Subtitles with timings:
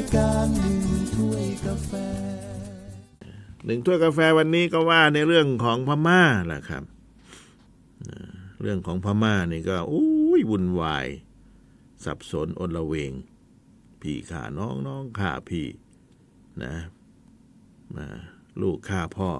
[0.00, 1.92] ายการหนึ่งถ้วยกาแฟ
[3.64, 6.84] หนึ่งถ้วยกาแฟวันนี้ก็ว่าในเรื่องของพม่าแหละครับ
[8.62, 11.06] เรื่องของพม่านี่ก็อุ้ยวุ่นวาย
[12.04, 13.12] สับสนอนละเวง
[14.00, 15.66] พี่ฆ่าน้องน้องฆ่าพี่
[16.64, 16.74] นะ
[17.96, 18.06] มา
[18.60, 19.30] ลูกฆ่าพ่อ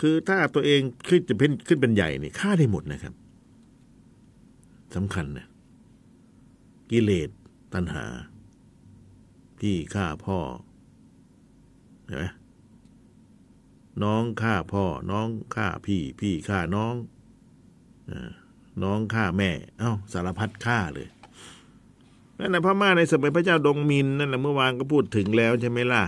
[0.00, 3.14] คือถ้าตัวเองขึ้นจะเป็นขึ้นเป็นใหญ่นี่ฆ่าได้หมดนะครับ
[4.94, 5.46] สำคัญนะ
[6.90, 7.30] กิเลส
[7.74, 8.04] ตัณหา
[9.64, 10.38] พี่ฆ่าพ่อ
[12.06, 12.24] เห็นไหม
[14.02, 16.94] น้องฆ่าพ่อ น้องฆ่าพี่ พี่ฆ่าน้อง
[18.82, 21.08] น้องฆ่าแม่ เอ้า สารพัดฆ่าเลย
[22.38, 26.02] นั่นนะพม่าในสมัยพระเจ้าดงมินนั่นแหละเมื่อวานก็พูดถึงแล้วใช่ไหมล่ะ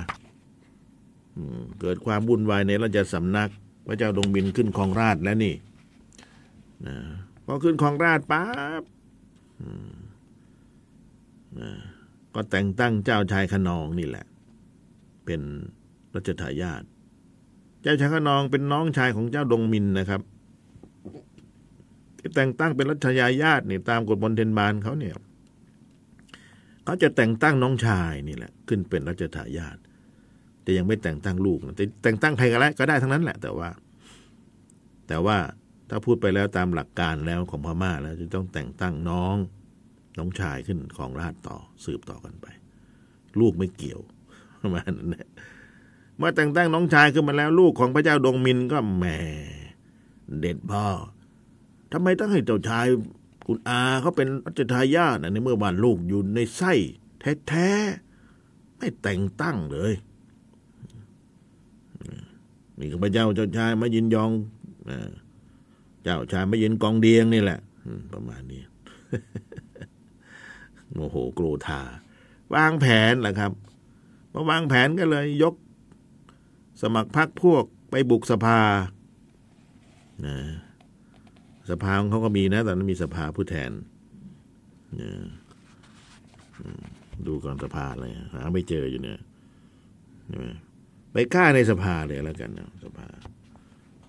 [1.81, 3.51] เกิดความวุ่นวายในราชสำนัก
[3.87, 5.55] พระเจ้าดงมินขึ้นครองราชแล้วนี่
[7.47, 8.83] พอขึ้นครองราชปั๊บ
[12.37, 14.27] ก็แต่งตั้งเจ้าชายขนองนี่แหละ
[15.25, 15.41] เป็น
[16.15, 16.83] รัชทายาท
[17.83, 20.21] เจ้าชายขนองเป็นน้องชายของเจ้าดงมินนะครับ
[22.19, 25.15] ที่แต่งตั้งเป็นรัชยาญาตินี่ตามกฎมนเทนบานเขาเนี่ย
[26.85, 29.77] เขาจะแต่งตั้งน้องชายนี่แหละ ขึ้นเป็นรัชทายาท
[30.63, 33.69] แต่ยังไม่แต่งตั้งลูกนะแต่แต่งตั้งใครก็ได้ก็ได้ทั้งนั้นแหละ แต่ว่า
[35.09, 35.37] แต่ว่า
[35.91, 39.37] ถ้าพูดไปแล้วตามหลักการแล้วของพม่าแล้วจะต้องแต่งตั้งน้อง
[40.19, 42.47] น้องชายขึ้นของราชต่อสืบต่อกันไป
[43.41, 44.01] ลูกไม่เกี่ยว
[44.61, 45.29] ประมาณนั้นแหละ
[46.17, 49.05] เมื่อแต่งตั้งน้องชายขึ้นมาแล้ว ลูกของพระเจ้าดงมินก็แหม
[50.41, 50.87] เด็ดพ่อ
[51.93, 52.87] ทำไมต้องให้เจ้าชาย
[53.47, 56.73] คุณอาเขาเป็นรัชทายาทนะในเมื่อบ้านลูกอยู่ในไส้
[57.49, 59.93] แท้ๆไม่แต่งตั้งเลย
[62.79, 64.31] นี่ข้าพเจ้าเจ้าชายมายินยอง
[66.03, 67.59] เจ้าชายมายินกองเดียงนี่แหละ
[68.13, 68.63] ประมาณนี้
[70.99, 71.81] โอ้โหโกรธา
[72.55, 73.53] วางแผนแหละครับ
[74.33, 75.55] พอวางแผนก็เลยยก
[76.83, 78.61] สมัครพรรคพวกไปบุกสภา
[80.27, 80.37] นะ
[81.71, 83.71] สภาของเขาก็มีนะตอนนั้นมีสภาผู้แทน
[85.01, 85.11] นะ
[87.27, 89.21] ดูก่อนสภาเลยหาไม่เจออยู่เนี่ย
[91.13, 93.09] ไปฆ่าในสภาเลยแล้วกันนะสภา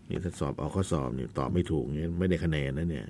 [0.09, 3.07] นี่ถ้าสอบเอาข้อสอบนี่ตอบไม่ถูกเนี่ยไม่ได้คะแนนนะเนี่ย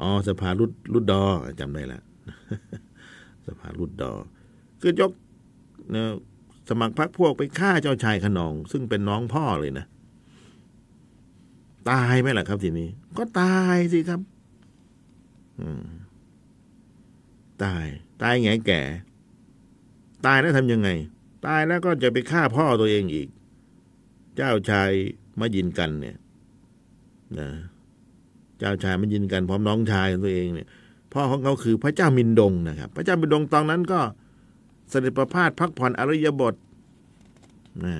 [0.00, 1.22] อ๋อสภารุดรุดดอ
[1.60, 2.00] จำได้ละ
[3.46, 4.12] สภารุดดอ
[4.80, 5.12] คือยก
[6.68, 9.86] สมัครพรรคพวกไปฆ่าเจ้าชายขนอง ซึ่งเป็นน้องพ่อเลยนะ
[11.90, 12.88] ตายไหมล่ะครับทีนี้
[13.18, 14.20] ก็ตายสิครับ
[17.64, 17.86] ตาย
[18.22, 18.80] ตายไงแก่
[20.26, 20.88] ตายแล้วทำยังไง
[21.46, 23.28] ตายแล้วก็จะไปฆ่าพ่อตัวเองอีก
[24.36, 24.90] เจ้าชาย
[25.40, 26.16] มายินกันเนี่ย
[27.38, 27.48] นะ
[28.58, 30.68] เจ้าชายมายินกันพร้อมน้องชายของตัวเองเนี่ย
[31.12, 34.00] พ่อของเขาคือพระเจ้ามินดงนะครับ พระเจ้ามินดงตอนนั้นก็
[34.90, 36.54] เสด็จประพาสพักผ่อนอริยบท
[37.84, 37.94] นะ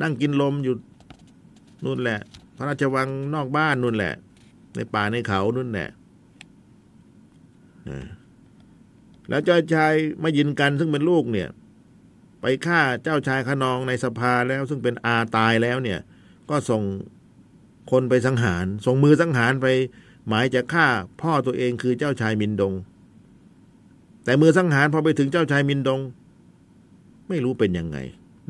[0.00, 0.74] นั่งกินลมอยู่
[1.84, 2.20] นู่นแหละ
[2.56, 4.14] พระราชวังนอกบ้านนู่นแหละ
[4.76, 5.88] ในป่าในเขานู่นแหละ
[7.88, 8.00] นะ
[9.28, 9.92] แล้วเจ้าชาย
[10.22, 11.48] มายินกันซึ่งเป็นลูกเนี่ย
[12.40, 15.98] ไปฆ่าเจ้าชายขนองในสภาแล้วซึ่งเป็นอาตายแล้วเนี่ย
[16.50, 16.82] ก็ส่ง
[17.90, 19.66] คนไปสังหารส่งมือสังหารไป
[20.28, 20.86] หมายจะฆ่า
[21.20, 22.72] พ่อตัวเองคือเจ้าชายมินดง
[24.24, 26.00] แต่มือสังหารพอไปถึงเจ้าชายมินดง
[27.28, 27.98] ไม่รู้เป็นยังไง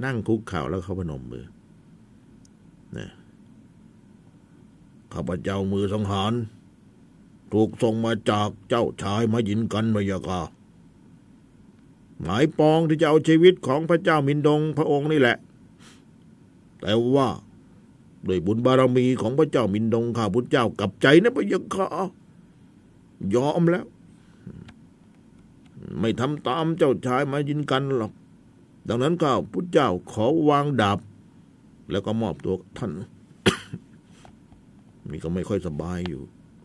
[0.05, 1.45] นั่งคุกเข่าแล้วเขาพนมมือ
[2.97, 3.11] นะ
[5.13, 6.33] ข้าพเจ้ามือสังหาร
[7.53, 10.41] ถูกส่งมาจากเจ้าชายมายินกันพะยะค่ะ
[12.23, 15.37] หมายปองที่จะเอาชีวิตของพระเจ้ามินดงพระองค์นี่แหละ
[16.81, 17.29] แต่ว่า
[18.29, 21.87] ด้วยบุญบารมีของพระเจ้ามินดงข้าพุทธเจ้ากับใจนะพระยะค่ะ
[23.35, 23.87] ยอมแล้ว
[26.01, 28.13] ไม่ทำตามเจ้าชายมายินกันหรอก
[28.89, 30.99] ดังนั้นข้าพุทธเจ้าขอวางดาบ
[31.91, 32.91] แล้วก็มอบตัวท่าน
[35.09, 36.21] มีก็ไม่ค่อยสบายอยู่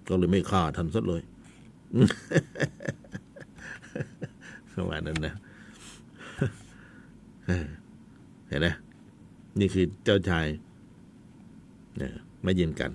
[0.07, 1.21] ก็เลยไม่ฆ่าท่านซะเลย
[4.75, 5.33] ประมาณนั้นนะ
[8.47, 8.67] เห็นไหม
[9.59, 10.45] นี่คือเจ้าชาย
[12.01, 12.13] นี่ย
[12.45, 12.91] มายินกัน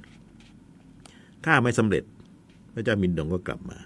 [1.44, 2.04] ฆ่าไม่สำเร็จ
[2.72, 3.78] พระเจ้ามินดงก็กลับมา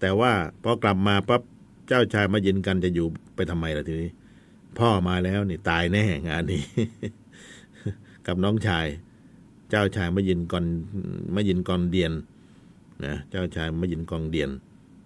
[0.00, 0.32] แต่ว่า
[0.62, 1.42] พอกลับมาปั๊บ
[1.88, 4.10] เจ้าชายมายินกันจะอยู่ไปทำไมล่ะทีนี้
[4.78, 6.62] พ่อมาแล้วนี่ตายแน่งานนี้
[8.26, 8.86] กับน้องชาย
[9.70, 10.64] เจ้าชายมายินกอน
[11.34, 12.12] มายินกอนเดียน
[13.04, 14.50] นะเจ้าชายมายินกองเดียน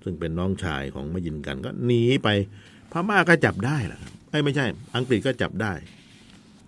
[0.03, 2.29] ซึ่งเป็นน้องชายของมายินกัน ก็หนีไป
[2.93, 4.01] พม่าก็จับได้ล่ะ
[4.31, 4.67] ไอ้ไม่ใช่
[4.97, 5.73] อังกฤษก็จับได้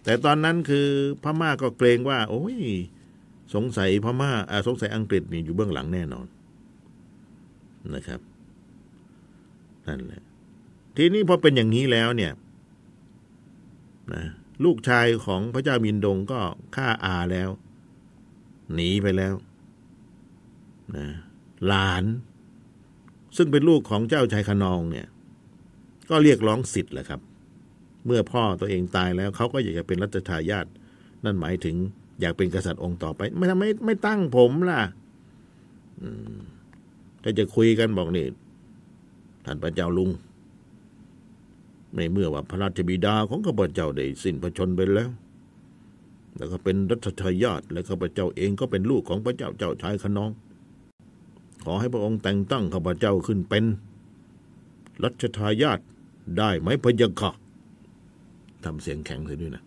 [0.04, 0.86] แต่ตอนนั้นคือ
[1.22, 2.58] พม่าก็เกรงว่า โอ้ย
[3.54, 6.26] สงสัยพม่าอ่าสงสัยอังกฤษนี่อยู่เบื้องหลังแน่นอน
[7.94, 8.20] นะครับ
[9.86, 10.22] นั่นแหละ
[10.96, 12.32] ทีนี้พอเป็นอย่างนี้แล้วเนี่ย
[14.14, 14.24] นะ
[14.64, 16.40] ลูกชายของพระเจ้ามินดงก็
[16.76, 17.50] ฆ่าอาแล้ว
[18.74, 19.34] หนีไปแล้ว
[20.96, 21.06] นะ
[21.66, 22.04] หลาน
[23.36, 25.06] ซึ่งเป็นลูกของเจ้าชายขนองเนี่ย
[26.10, 27.20] ก็เรียกร้องสิทธิ์แหละครับ
[28.06, 30.66] เมื่อพ่อตัวเองตายแล้วเขาก็อยากจะเป็นรัชทายาท
[31.24, 31.76] นั่นหมายถึง
[32.20, 34.80] อยากเป็นกษัตริย์องค์ต่อไป ไม่ทำไมไม่ตั้งผมล่ะ
[37.24, 38.26] ก็จะคุยกันบอกนี่
[39.44, 40.10] ท่านพระเจ้าลุง
[41.96, 45.10] ในเมื่อว่าพระราชบิดาของข้าพเจ้าได้สิ้นพระชนม์ไปแล้ว
[46.36, 50.30] แล้วก็เป็นรัชทายาทและข้าพเจ้าเองก็เป็นลูกของพระเจ้าเจ้าชายขนอง
[51.64, 53.64] ขอให้พระองค์แต่งตั้งข้าพเจ้าขึ้นเป็น
[55.04, 55.80] รัชทายาท
[56.38, 57.30] ได้ไหมพะยะค่ะ
[58.64, 59.64] ทำเสียงแข็งเลยด้วยนะ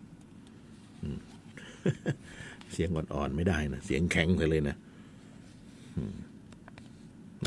[2.72, 4.76] เสียงอ่อนๆไม่ได้นะ เสียงแข็งเลยนะ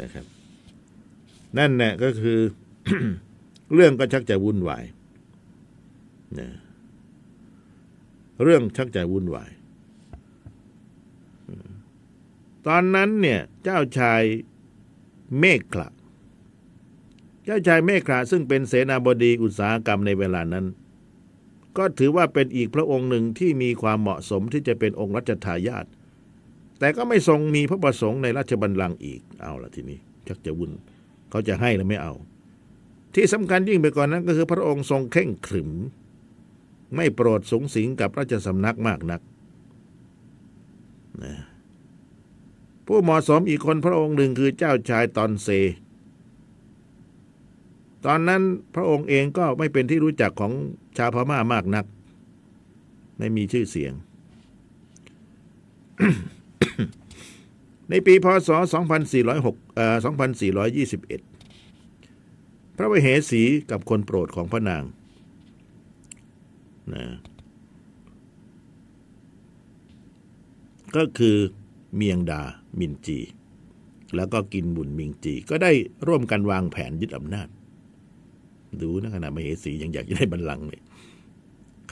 [0.02, 0.26] นะครับ
[1.58, 2.40] นั่นแหละก็คือ
[3.74, 4.84] เรื่องก็ชักจะวุ่นวาย
[6.40, 6.48] นะ
[8.44, 9.50] เรื่องชักจะวุ่นวาย
[12.68, 14.22] ตอนนั้นเนี่ย เจ้าชาย
[15.40, 15.90] เมฆขละ
[17.46, 20.66] เจ้าชายเมฆขละซึ่งเป็นเสนาบดีอุตสาหกรรมในเวลานั้น
[21.78, 25.86] ก็ถือว่าเป็นอีกพระองค์หนึ่งที่มีความเหมาะสมที่จะเป็นองค์รัชทายาท
[26.80, 30.72] แต่ก็ไม่ทรงมีพระประสงค์ในราชบัลลังก์อีกเอาละทีนี้ชักจะวุ่น
[31.30, 32.14] เขาจะให้หรือไม่เอา
[33.16, 35.72] ที่สำคัญยิ่งไปกว่านนั้นก็คือพระองค์ทรงเข่งขรึม
[36.96, 39.22] ไม่โปรดสงสิงกับราชสำนักมากนัก
[41.24, 41.36] นะ
[42.86, 45.48] ผู้เหมาะสมอีกคนพระองค์หนึ่งคือเจ้าชายตอนเซ
[48.06, 48.42] ตอนนั้น
[48.76, 50.52] พระองค์เองก็ไม่เป็นที่รู้จักของ
[50.98, 51.86] ชาวพม่ามากนัก
[53.18, 53.94] ไม่มีชื่อเสียง
[57.90, 58.50] ในปีพศ
[59.14, 60.08] 2406เอ่อ2421
[62.78, 64.84] พระวเหสีกับคนโปรดของพระนาง
[66.94, 67.06] นะ
[70.96, 71.38] ก็คือ
[71.96, 72.42] เมียงดา
[72.80, 73.20] มินจี
[74.16, 75.72] แล้วก็กินบุญมิงจี ก็ได้
[76.08, 77.48] ร่วมกันวางแผนยึดอำนาจ
[78.82, 80.82] ดูนะขณะมเหสียังอยากจะได้บัลลังก์เลย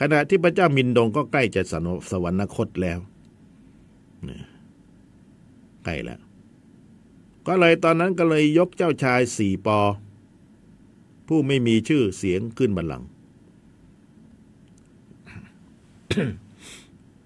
[0.00, 2.98] ขณะที่พระเจ้ามินดงก็ใกล้จะสนสวรรคตแล้ว
[5.84, 6.20] ใกล้แล้ว
[7.46, 9.78] ก็เลยตอนนั้นก็เลยยกเจ้าชายสี่ปอ
[11.28, 13.08] ผู้ไม่มีชื่อเสียงขึ้นบัลลังก์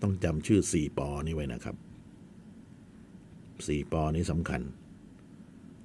[0.02, 1.76] ต้องจำชื่อสี่ปอนี้ไว้นะครับ
[3.67, 4.61] สี่ปอนี้สำคัญ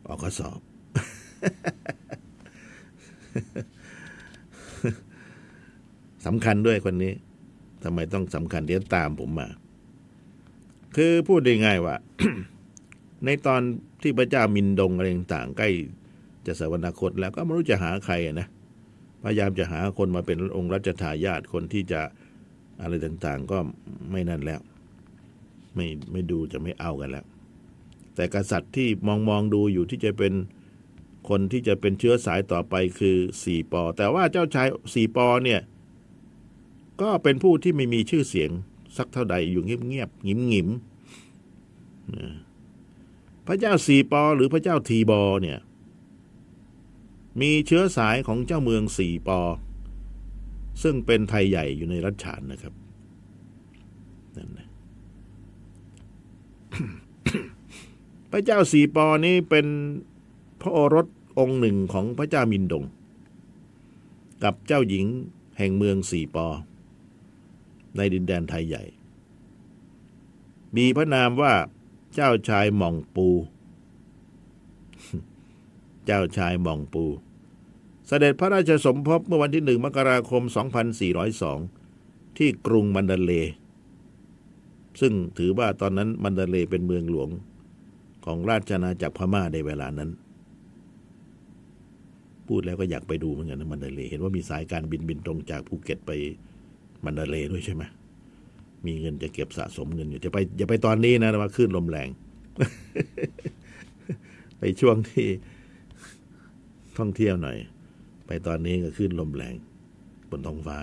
[0.08, 0.60] ออกข้อสอบ
[6.26, 7.14] สำคัญด้วยคนนี้
[7.84, 9.48] ทำไมต้องสำคัญเดี๋ยวตามผมมา
[10.96, 11.96] คือพูดได้ง่ายว่า
[13.26, 13.62] ในตอน
[14.02, 15.70] ที่พระเจ้ามินดงอะไรต่างใกล้
[16.46, 18.48] จะสวรรคตแล้วก็ไม่รู้จะหาใครนะ
[19.24, 22.02] พยายามจะหาคนมาเป็นองค์รัชทายาทคนที่จะ
[22.82, 23.58] อะไรต่างๆ ก็
[24.12, 24.62] ไม่นั่นแล้ว
[25.76, 27.26] ไม่ไม่ดูจะไม่เอากันแล้ว
[28.16, 30.34] แต่กษัตริย์ที่มองมองดูอยู่ที่จะเป็น
[31.30, 35.62] คนที่จะเป็นเชื้อสายต่อไปคือสี่ปอ แต่ว่าเจ้าชายสี่ปอเนี่ย
[37.02, 38.52] ก็เป็นผู้ที่ไม่มีชื่อเสียง
[38.98, 40.78] สักเท่าใดอยู่เงียบๆหงิมงิมๆ
[43.48, 45.60] พระเจ้าสี่ปอหรือพระเจ้าทีบอเนี่ย
[47.42, 49.40] มีเชื้อสายของเจ้าเมืองสี่ปอ
[50.84, 52.74] ซึ่งเป็นไทยใหญ่อยู่ในรัชฉานนะครับ
[54.38, 54.68] นั่นนะ
[58.32, 59.68] พระเจ้าสีปอนี้เป็น
[60.62, 61.08] พระโอรส
[61.40, 62.84] องค์หนึ่งของพระเจ้ามินดง
[64.44, 65.06] กับเจ้าหญิง
[65.58, 66.48] แห่งเมืองสีปอ
[67.98, 68.84] ในดินแดนไทยใหญ่
[70.78, 71.54] มีพระนามว่า
[72.14, 73.28] เจ้าชายหม่องปู
[76.06, 77.06] เจ้าชายหม่องปู
[78.08, 80.44] เสด็จพระราชสมภพเมื่อวันที่หนึ่งมกราคม
[81.60, 83.54] 2402 ที่กรุงมันดาเลย์
[85.02, 87.30] ซึ่งถือว่าตอนนั้นมันดาเลย์เป็นเมืองหลวง
[88.26, 90.10] ของราชอาณาจักรพม่าในเวลานั้น
[92.48, 96.12] พูดแล้วก็อยากไปดูเหมือนกันนะมันดาเลย์เห็นว่ามีสายการบินบินตรงจากภูเก็ตไป
[97.06, 97.84] มันดาเลด้วยใช่ไหม
[98.86, 102.10] มีเงินจะเก็บสะสมเงินอยู่จะไปอย่าไปตอนนี้นะว่าคลื่นลมแรง
[104.60, 105.28] ไปช่วงที่
[106.98, 107.58] ท่องเที่ยวหน่อย
[108.28, 109.54] ไปตอนนี้ก็ขึ้นลมแรง
[110.30, 110.80] บนท้องฟ้า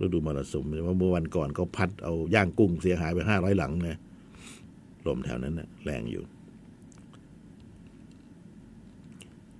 [0.00, 3.98] ฤดูมรสุมว่าเมื่อวันก่อนก็พัดเอาย่างกุ้งเสียหายไปห้าร้อยหลังนะ
[5.06, 6.24] ลมแถวนั้นนะแรงอยู่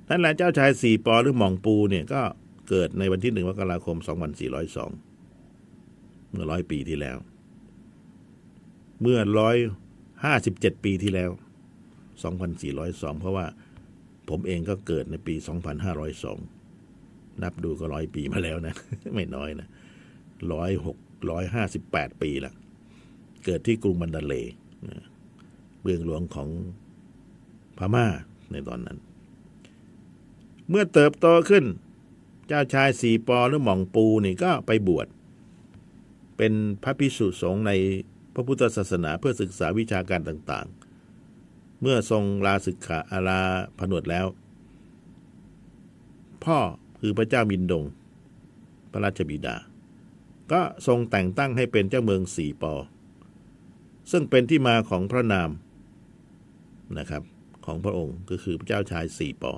[0.09, 2.23] นั่นแหละเจ้าชายสี่ปอหรือหม่องปูเนี่ยก็
[2.69, 4.90] เกิดในวันที่หนึ่งมกราคมสองพันสี่ร้อยสอง
[6.33, 7.17] เมื่อร้อยปีที่แล้ว
[9.03, 9.57] เมื่อร้อย
[10.25, 11.31] ห้าสิบเจ็ดปีที่แล้ว
[12.23, 13.47] สองพันสี่ร้อยสองเพราะว่า
[14.29, 15.35] ผมเองก็เกิดในปี
[16.59, 18.75] 2502นับดูก็ร้อยปีมาแล้วนะ
[19.15, 19.69] ไม่น้อยนะ
[20.53, 20.97] ร้อยหก
[21.31, 22.53] ร้อยห้าสิบแปดปีละ
[23.45, 24.49] เกิดที่กรุงมันดาเละ
[25.83, 26.49] เมืองหลวงของ
[27.79, 28.07] พม่า
[28.53, 28.99] ในตอนนั้น
[30.69, 31.65] เมื่อเติบโตขึ้น
[32.47, 35.07] เจ้าชายสีปอหรือหม่องปูนี่ก็ไปบวช
[36.45, 37.73] เป็นพระภิกษุสงฆ์ใน
[38.35, 43.41] พระพุทธศาสนาเพื่อศึกษาวิชาการต่างๆ เมื่อทรงลาศึกขาอาลา
[43.79, 44.27] ผนวดแล้ว
[46.45, 46.59] พ่อ
[47.01, 47.85] คือพระเจ้ามินดง
[48.93, 49.57] พระราชบิดา
[50.53, 52.75] ก็ทรงแต่งตั้งให้เป็นเจ้าเมืองสีปอ
[54.11, 55.51] ซึ่งเป็นที่มาของพระนาม
[56.99, 57.23] นะครับ
[57.67, 59.55] ของพระองค์ก็คือพระเจ้าชายสีปอ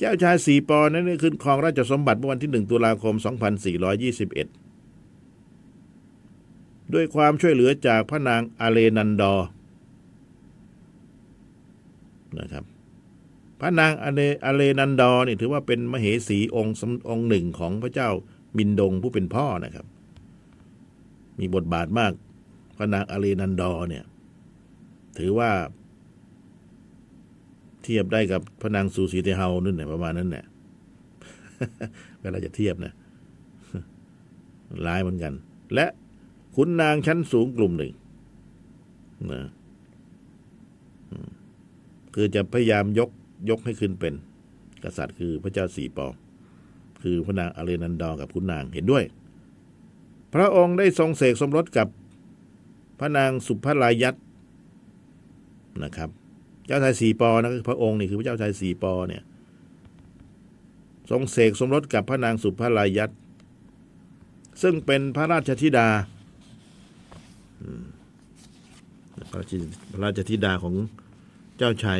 [0.00, 3.14] เจ้าชายสีปอนั้นได้ขึ้นครองราชสมบัติเมื่อวันที่1ตุลาคม
[4.84, 9.34] 2421 ด้วยความช่วยเหลือจากพระนางอาเลนันดอ
[12.38, 12.64] นะครับ
[13.60, 16.76] พระนางอาเลอาเลนันดอนี่ถือว่าเป็นมเหสีองค์
[17.08, 18.10] องค์หนึ่งของพระเจ้า
[18.56, 19.86] มินดงผู้เป็นพ่อนะครับ
[21.38, 22.12] มีบทบาทมาก
[22.76, 24.04] พระนางอาเลนันดอเนี่ย
[25.18, 25.50] ถือว่า
[27.84, 30.44] เทียบได้กับพระนางซูซีเทเฮานั่นแหละประมาณนั้นแหละ
[32.20, 32.92] เวลาจะเทียบนะ
[34.86, 35.32] ร้ายเหมือนกัน
[35.74, 35.86] และ
[36.54, 37.92] ขุนนางชั้นสูงกลุ่มหนึ่ง
[39.32, 39.42] นะ
[42.14, 43.10] คือจะพยายามยก
[43.50, 44.14] ยกให้ขึ้นเป็น
[44.84, 46.12] กษัตริย์คือพระเจ้าสีปอง
[47.02, 49.04] คือพระนางอเลนันดอกับขุนนางเห็นด้วย
[50.34, 51.88] พระองค์ได้ทรงเสกสมรสกับ
[53.00, 54.14] พระนางสุภลายัต
[55.82, 56.10] นะครับ
[56.70, 59.22] เจ้าชายสีปอนะคือพระองค์นี่คือพระเจ้าชายสีปอเนี่ย
[61.10, 63.10] ทรงเสกสมรสกับพระนางสุภลายัต
[64.62, 65.88] ซึ่งเป็นพระราชธิดา
[69.30, 69.32] พ
[69.94, 70.74] ระราชธิดาของ
[71.58, 71.98] เจ้าชาย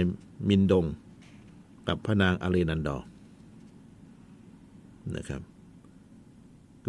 [0.49, 0.85] มินดง
[1.89, 2.99] กับพระนางอาเลนันดอ
[5.17, 5.43] นะครับ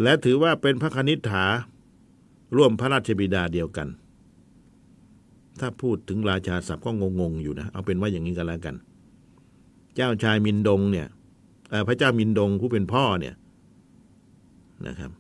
[0.02, 1.46] และถือว่าเป็นพระคณิษฐา
[2.56, 3.88] ร่วมพระราชบิดาเดียวกัน
[5.62, 8.76] ถ้าพูดถึงราชาศัพท์ก็งงๆอยู่นะ เอาเป็นว่าอย่างนี้กันแล้วกัน
[9.96, 11.08] เจ้าชายมินดงเนี่ย
[11.88, 13.36] พระเจ้ามินดงผู้เป็นพ่อเนี่ย
[14.88, 15.12] นะครับ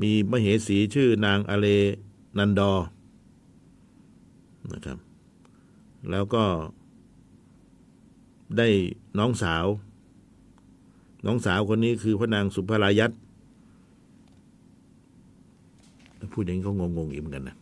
[0.00, 1.66] มีมเหสีชื่อนางอเล
[2.38, 2.72] นันดอ
[4.72, 4.98] นะครับ
[6.10, 6.44] แล้วก็
[8.58, 8.68] ได้
[9.18, 9.66] น้องสาว
[11.26, 13.10] น้องสาวคนนี้คือพระนางสุภรายัต
[16.32, 17.56] พูดอย่างนี้ก็งงๆอีกเหมือนกันนะ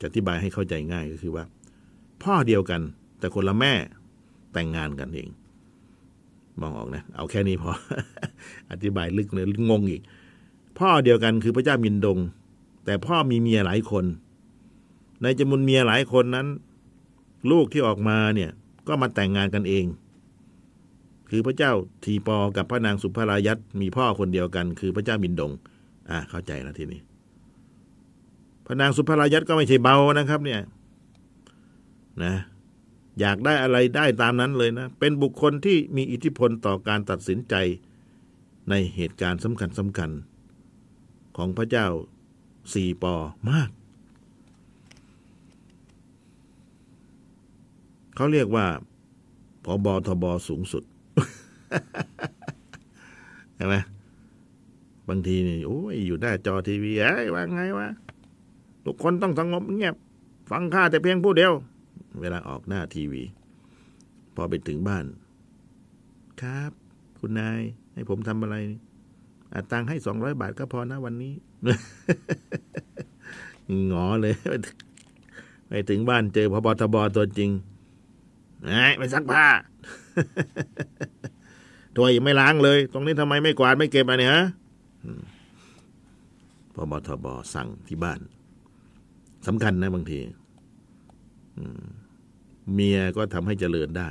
[0.00, 1.44] จะอธิบายให้เข้าใจง่ายก็คือว่า
[2.22, 2.80] พ่อเดียวกัน
[3.18, 3.72] แต่คนละแม่
[4.52, 5.28] แต่งงานกันเอง
[6.60, 7.70] มองออกนะ เอาแค่นี้พอ
[8.70, 10.02] อธิบายลึกเลยงงอีก
[10.78, 12.18] พ่อเดียวกันคือพระเจ้ามินดง
[12.84, 14.04] แต่พ่อมีเมียหลายคน
[15.22, 16.46] ในจำนวนเมียหลายคนนั้น
[17.50, 18.50] ลูกที่ออกมาเนี่ย
[18.88, 19.86] ก็มาแต่งงานกันเอง
[21.30, 21.72] คือพระเจ้า
[22.04, 25.52] ทีปอกับพระนางสุภรายัตมีพ่อคนเดียวกัน คือพระเจ้ามินดง
[26.10, 27.00] อ่าเข้าใจแล้วทีนี้
[28.70, 30.60] ระนางสุภรายัตก็ไม่ใช่เบานะครับ เนี่ย
[32.22, 32.34] นะ
[33.20, 37.54] อยากได้อะไรได้ตามนั้นเลยนะ เป็นบุคคลที่มีอิทธิพลต่อการตัดสินใจ
[38.70, 40.10] ในเหตุการณ์สำคัญสำคัญ
[41.36, 41.86] ของพระเจ้า
[42.74, 43.14] สี่ปอ
[43.50, 43.70] มาก
[48.14, 48.66] เขาเรียกว่า
[49.64, 50.84] พอบอทบสูงสุด
[53.56, 53.76] ใช่ไหม
[55.08, 57.88] บางทีนี่โอ้ยอยู่หน้าจอทีวีเอ้ว่าไงวะ
[58.84, 59.94] ทุกคนต้องสงบเงียบ
[60.50, 61.52] ฟังข้าแต่เพียงผู้เดียว
[62.20, 63.22] เวลาออกหน้าทีวี
[64.34, 65.04] พอไปถึงบ้าน
[66.40, 66.72] ครับ
[67.18, 67.60] คุณนาย
[67.94, 68.56] ให้ผมทำอะไร
[69.52, 71.32] อาตังให้สองร้อยบาทก็พอนะวันนี้
[73.88, 74.34] หงอเลย
[75.68, 77.50] ไปถึงบ้านเจอพบทบตัวจริง
[78.64, 79.46] ไอ้ไปซักผ้า
[81.96, 84.44] ถ้วยยังไม่ล้างเลย ตรงนี้ทำไมไม่กวาดไม่เก็บอะไรเนี่ยฮะ
[86.74, 88.20] พบทบสั่งที่บ้าน
[89.46, 90.20] สำคัญนะบางที
[92.74, 94.10] เมียก็ทำให้เจริญได้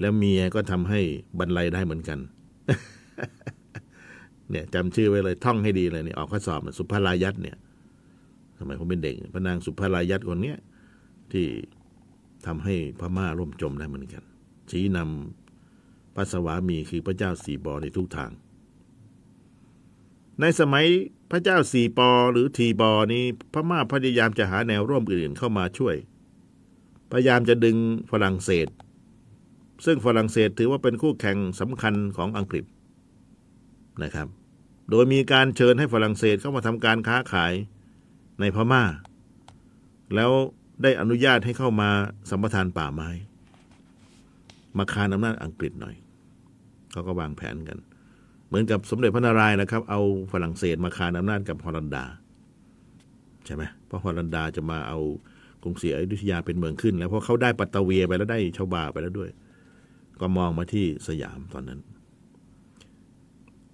[0.00, 1.00] แล้วเมียก็ทำให้
[1.38, 2.18] บรรลัยได้เหมือนกัน
[4.50, 7.56] เนี่ยจำชื่อไว้เลย ท่องให้ดีเลยเนี่ยออกข้อสอบสุภารายัตเนี่ย
[8.58, 10.58] สมัยผมเป็นเด็กพระนางสุภารายัตคนเนี้ย
[11.32, 11.46] ที่
[12.46, 14.22] ทำให้พม่าร่มจมได้เหมือนกัน
[14.70, 18.30] ชี้นำพระสวามีคือพระเจ้าสีบอในทุกทาง
[20.40, 20.86] ในสมัย
[21.30, 25.96] พระเจ้าสีปอหรือทีบอนี้พม่าพยายามจะหาแนวร่วมอื่นเข้ามาช่วย
[27.12, 27.76] พยายามจะดึง
[28.10, 28.68] ฝรั่งเศส
[29.84, 32.64] ซึ่งฝรั่งเศสถือว่าเป็นคู่แข่งสำคัญของอังกฤษ
[34.02, 34.28] นะครับ
[34.90, 37.52] โดยมีการเชิญให้ฝรั่งเศสเข้ามาทำการค้าขาย
[38.40, 38.84] ในพม่า
[40.14, 40.30] แล้ว
[40.82, 41.90] ได้อนุญาตให้เข้ามา
[42.30, 43.10] สัมปทานป่าไม้
[44.76, 45.96] มาคานอำนาจอังกฤษหน่อย
[46.92, 47.78] เขาก็วางแผนกัน
[48.48, 50.00] เหมือนกับสมเด็จพระนารายณ์นะครับ เอา
[50.32, 52.04] ฝรั่งเศสมาคานอำนาจกับฮอลันดา
[53.46, 54.98] ใช่ไหมเพราะฮอลันดาจะมาเอา
[55.62, 59.30] กรุงศรีอยุธยาเป็นเมืองขึ้น แล้วเพราะเขาได้ปัตตเวียไปแล้วได้ชาวบาไปแล้วด้วย
[60.20, 61.80] ก็มองมาที่สยามตอนนั้น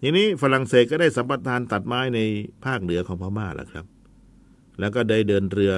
[0.02, 2.20] ทีนี้ฝรั่งเศสก็ได้สัมปทานตัดไม้ใน
[2.64, 3.86] ภาคเหนือของพม่าแหละครับ
[4.80, 5.72] แล้วก็ได้เดินเรือ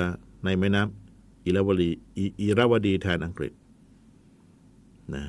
[0.44, 3.52] ในแม่น้ำอิราวดีอิอิราวดีแทนอังกฤษ
[5.14, 5.24] นะ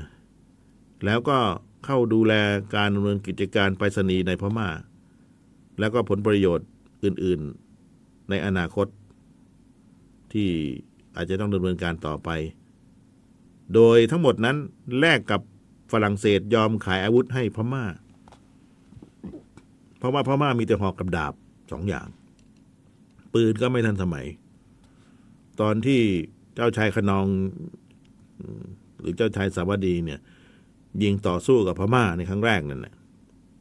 [1.06, 1.38] แล้วก็
[1.86, 2.34] เข้าดูแล
[2.76, 4.70] การดำเนินกิจการไปรษณีย์ในพม่า
[5.80, 6.68] แล้วก็ผลประโยชน์
[7.04, 7.42] อื่น
[7.86, 8.88] ๆ ในอนาคต
[10.34, 10.50] ที่
[11.16, 12.30] อาจจะต้องดำเนินการต่อไป
[13.74, 14.58] โดยทั้งหมดนั้น
[15.00, 15.42] แลกกับ
[15.92, 17.86] ฝรั่งเศสยอมขายอาวุธให้พม่า
[19.98, 21.34] เพราะว่าพม่ามีแต่หอกกับดาบ
[21.72, 22.08] สองอย่าง
[23.34, 24.26] ปืนก็ไม่ทันสมัย
[25.62, 26.02] ตอนที่
[26.56, 27.26] เจ้าชายขนอง
[29.00, 30.20] หรือเจ้าชายสาวดีเนี่ย
[31.04, 32.94] ยิงต่อสู้กับพม่าในครั้งแรกนั่นแหละ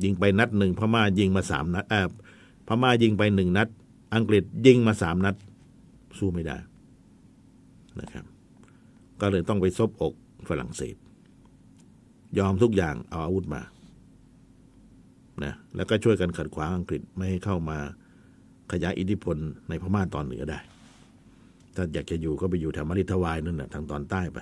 [0.03, 2.11] ยิงไปนัดหนึ่งพม่ายิงมาสามนัดเออ
[2.69, 3.69] พม่ายิงไปหนึ่งนัด
[4.14, 5.35] อังกฤษยิงมาสามนัด
[6.19, 6.57] สู้ไม่ได้
[8.00, 8.25] นะครับ
[9.21, 10.12] ก็เลยต้องไปซบอก
[10.49, 10.97] ฝรั่งเศส
[12.38, 13.62] ยอมทุกอย่างเอาอาวุธมา
[15.45, 17.79] นะแล้วก็ช่วยกันขัดขวางอังกฤษไม่ให้เข้ามา
[18.73, 19.37] ขยายอิทธิพล
[19.69, 20.59] ในพม่าตอนเหนือได้
[21.75, 24.38] ถ้าอยากจะอยู่ก็ไปอยู่แถวมาริทวายนั่นนะทางตอนใต้ไป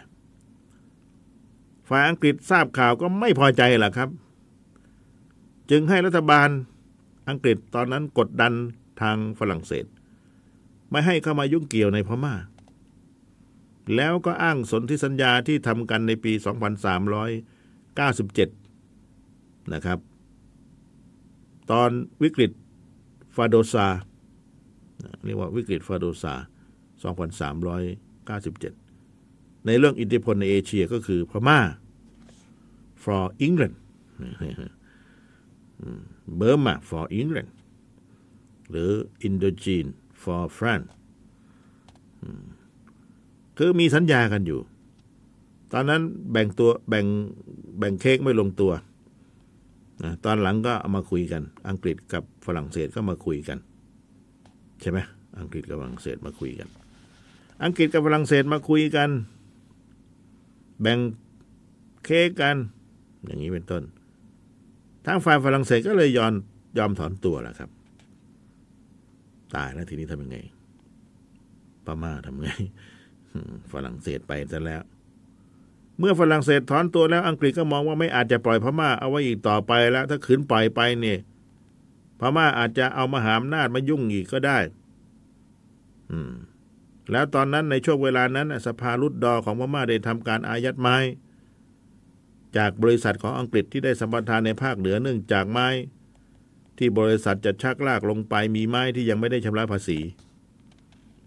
[1.89, 4.09] ฝ่ายอังกฤษทราบข่าวก็ไม่พอใจแหละครับ
[5.71, 6.49] จึงให้รัฐบาล
[7.29, 8.53] อังกฤษตอนนั้นกดดัน
[9.01, 9.87] ทางฝรั่งเศส
[10.91, 12.35] ไม่ให้เข้ามายุ่งเกี่ยวในพม่า
[13.97, 16.33] แล้วก็อ้างสนธิสัญญาที่ทำกันในปี
[18.03, 19.99] 2397 นะครับ
[21.71, 21.91] ตอน
[22.23, 22.51] วิกฤต
[23.37, 23.87] ฟาโดซา
[25.25, 26.35] เรียกว่าวิกฤตฟาโดซา
[28.03, 28.82] 2397
[29.67, 31.59] ในเรื่องอิทธิพลในเอเชียก็คือพม่า
[33.05, 33.77] for England
[36.37, 37.51] เบอร์มา for England
[38.71, 38.91] หรือ
[39.23, 39.87] อินโดจีน
[40.23, 40.89] for France
[43.59, 44.61] คือมีสัญญากันอยู่
[45.73, 47.07] ตอนนั้นแบ่งตัวแบ่ง
[47.79, 48.73] แบ่งเค้กไม่ลงตัว
[50.25, 53.59] ตอนหลังก็เอามาคุยกัน อังกฤษกับฝรั่งเศสก็มาคุยกัน
[54.81, 54.99] ใช่ไหม
[55.41, 56.69] อังกฤษกับฝรั่งเศสมาคุยกัน
[57.65, 59.11] อังกฤษกับฝรั่งเศสมาคุยกัน
[60.83, 60.99] แบ่ง
[62.05, 62.57] เค้กกัน
[63.27, 63.83] อย่างนี้เป็นต้น
[65.07, 66.33] ทางฝ่ายฝรั่งเศสก็เลยยอม
[66.79, 67.71] ยอมถอนตัวแหละครับ
[69.55, 70.39] ตายแล้วทีนี้ทำยังไง
[71.85, 72.49] พม่าทำไง
[73.73, 74.83] ฝรั่งเศสไปซะแล้ว
[75.99, 81.19] เมื่อฝรั่งเศสถอนตัวแล้วอังกฤษก็มองว่าไม่อาจจะปล่อยพม่าเอาไว้อีกต่อไปแล้ว ถ้าขืนปล่อยไปเนี่ย
[82.21, 84.59] พม่าอาจจะเอามาหาอำนาจมายุ่งอีกก็ได้
[86.11, 86.33] อืม
[87.11, 90.97] แล้วตอนนั้นในช่วงเวลานั้นสภารุดดอของพม่าได้ทำการอายัดไม้
[92.57, 95.69] จากบริษัทของอังกฤษที่ได้สัมปทานในภาคเหนือเนื่องจากไม้
[96.79, 99.99] ที่บริษัทจะชักลากลงไปมีไม้ที่ยังไม่ได้ชำระภาษี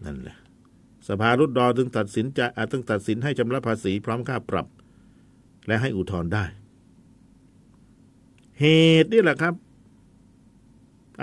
[0.06, 0.38] นั่นแหละ
[1.08, 4.68] สภารุดดอจึงตัดสินจะอาจต้องตัดสินให้ชำระภาษีพร้อมค่าปรับ
[5.68, 6.46] และให้อุทธรณ์ได้
[8.60, 8.66] เห
[9.04, 9.54] ตุนี่แหละครับ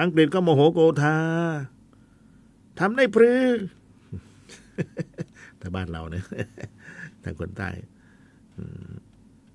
[0.00, 1.16] อังกฤษก็โมโหโกธา
[2.78, 3.42] ทำได้พรือ
[5.60, 6.24] ถ้าบ้านเราเนี่ย
[7.22, 7.70] ทางคนใต้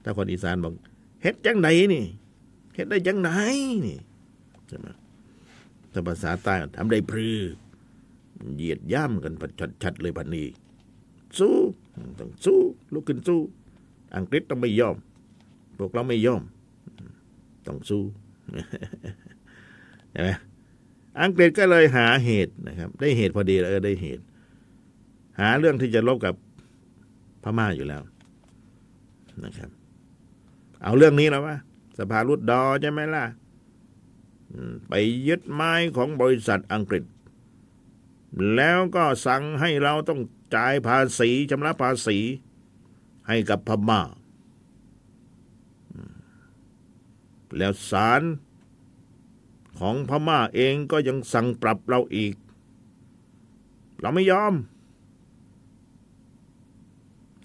[0.03, 0.73] ถ้าคนอีสานบอก
[1.21, 2.05] เฮ็ดจังไหนนี่
[2.75, 3.29] เฮ็ดได้จังไหน
[3.85, 3.97] นี่
[4.67, 4.87] ใช่ไหม
[5.91, 7.39] ถ้าภาษาใต้ทำได้พรือ
[8.55, 9.33] เหยียดย่ำกัน
[9.83, 10.47] ชัดๆเลยพันนี้
[11.39, 11.55] สู้
[12.19, 12.59] ต้องสู้
[12.93, 13.39] ลุกขึ้นสู้
[14.15, 14.95] อังกฤษต้องไม่ยอม
[15.77, 16.41] พวกเราไม่ยอม
[17.67, 18.03] ต้องสู้
[20.11, 20.29] เห็นไหม
[21.21, 24.23] อังกฤษก็เลยหาเหตุนะครับ ได้เหตุพอดีแล้วได้เหตุ
[25.39, 26.35] หาเรื่องที่จะลบกับ
[27.43, 28.01] พม่าอยู่แล้ว
[29.43, 29.69] นะครับ
[30.83, 31.55] เอาเรื่องนี้แล้วว่า
[31.97, 33.25] สภารุดดอใช่ไหมล่ะ
[34.87, 34.93] ไป
[35.27, 37.03] ยึดไม้ของบริษัทอังกฤษ
[38.55, 40.21] แล้วก็สั่งให้เราต้อง
[40.55, 42.17] จ่ายภาษีชำระภาษี
[43.27, 44.01] ให้กับพม่า
[47.57, 48.21] แล้วศาล
[49.79, 52.35] ของพม่าเองก็ยังสั่งปรับเราอีก
[53.99, 54.53] เราไม่ยอม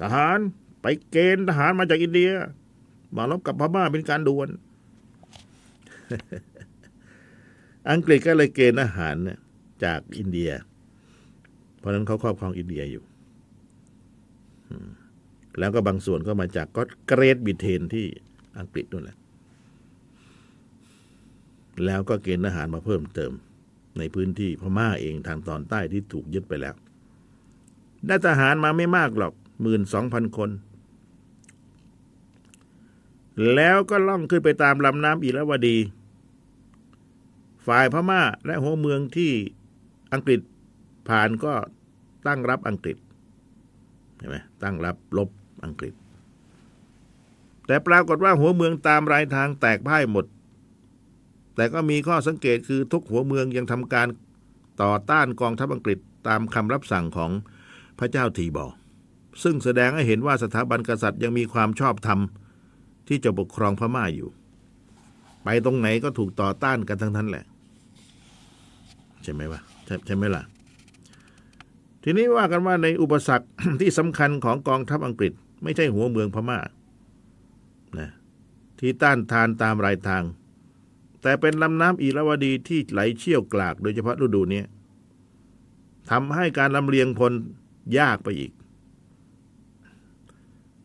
[0.03, 0.38] ทหาร
[0.83, 2.31] ไปเกณฑ์ทหารมาจากอินเดีย
[3.17, 4.49] มาลบกับพม่าเป็นการด่วน
[7.91, 9.17] อังกฤษก็เลยเกณฑ์ทหาร
[9.85, 10.51] จากอินเดีย
[11.79, 13.05] เพราะนั้นเขาครอบครองอินเดียอยู่
[15.59, 18.07] แล้วก็บางส่วนก็มาจากก็เกรดบิเทนที่
[18.59, 19.17] อังกฤษนู่นแหละ
[21.85, 23.33] แล้วก็เกณฑ์ทหารมาเพิ่มเติม
[23.99, 26.75] ในพื้นที่พม่าเองทางตอนใต้ที่ถูกยึดไปแล้ว
[28.07, 30.51] ได้ทหารมาไม่มากหรอก หมื่นสองพันคน
[33.55, 35.77] แล้วก็ล่องขึ้นไปตามลำน้ำอิรวดี
[37.67, 39.33] ฝ่ายพม่าและหัวเมืองที่
[40.12, 40.41] อังกฤษ
[41.09, 41.53] ผ่านก็
[42.27, 42.97] ตั้งรับอังกฤษ
[44.19, 45.29] เห็นไหมตั้งรับลบ
[45.65, 45.95] อังกฤษ
[47.67, 50.27] แต่ปรากฏว่าหัวเมืองตามรายทางแตกพ่ายหมด
[51.57, 54.09] แต่ก็มีข้อสังเกตคือทุกหัวเมืองยังทำการ
[54.83, 57.31] ต่อต้านกองทัพอังกฤษตามคำรับสั่งของ
[57.99, 58.75] พระเจ้าทีบอร์
[59.42, 62.21] ซึ่งแสดงให้เห็นว่าสถาบันกษัตริย์ยังมีความชอบธรรม
[63.09, 64.31] ที่จะปกครองพม่าอยู่
[65.45, 67.45] ไปตรงไหนก็ถูกต่อต้านกันทั้งนั้นแหละ
[69.23, 70.42] ใช่ไหมวะใช่ใช่ไหมล่ะ
[72.03, 73.47] ทีนี้ว่ากันว่าในอุปสรรค
[73.81, 76.59] ที่สำคัญของกองทัพอังกฤษ ไม่ใช่หัวเมืองพม่า
[77.99, 78.11] นะ
[78.79, 80.23] ที่ต้านทานตามรายทาง
[81.23, 84.62] แต่เป็นลำน้ำอีราวดีที่ไหลเชี่ยวกลาก โดยเฉพาะฤดูนี้
[86.11, 87.33] ทำให้การลำเลียงพล
[87.99, 88.53] ยากไปอีก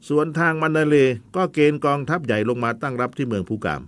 [0.08, 0.96] ส่วนทางมันาเล
[1.36, 3.82] ก็เกณฑ์กองทัพใหญ่ลงมาตั้งรับที่เมืองภูกาม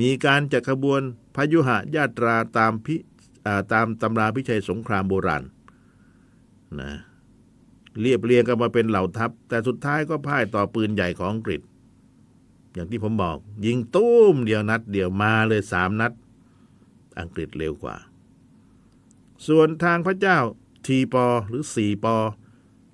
[0.00, 1.00] มีการจัดขบวน
[1.34, 2.96] พยุหะญาตราตามพิ
[3.72, 5.42] ตามตำราพิชัยสงครามโบราณ
[6.80, 6.92] นะ
[8.00, 11.60] เรียบเรียงกันมาเป็นเหล่าทัพ แต่สุดท้ายก็พ่ายต่อปืนใหญ่ของอังกฤษ
[12.74, 13.36] อย่างที่ผมบอก
[13.66, 16.12] ยิงตุ้มเดียวนัด เดียวมาเลยสามนัด
[17.18, 17.96] อังกฤษเร็วกว่า
[19.46, 20.38] ส่วนทางพระเจ้า
[20.86, 22.16] ทีปอหรือสี่ปอ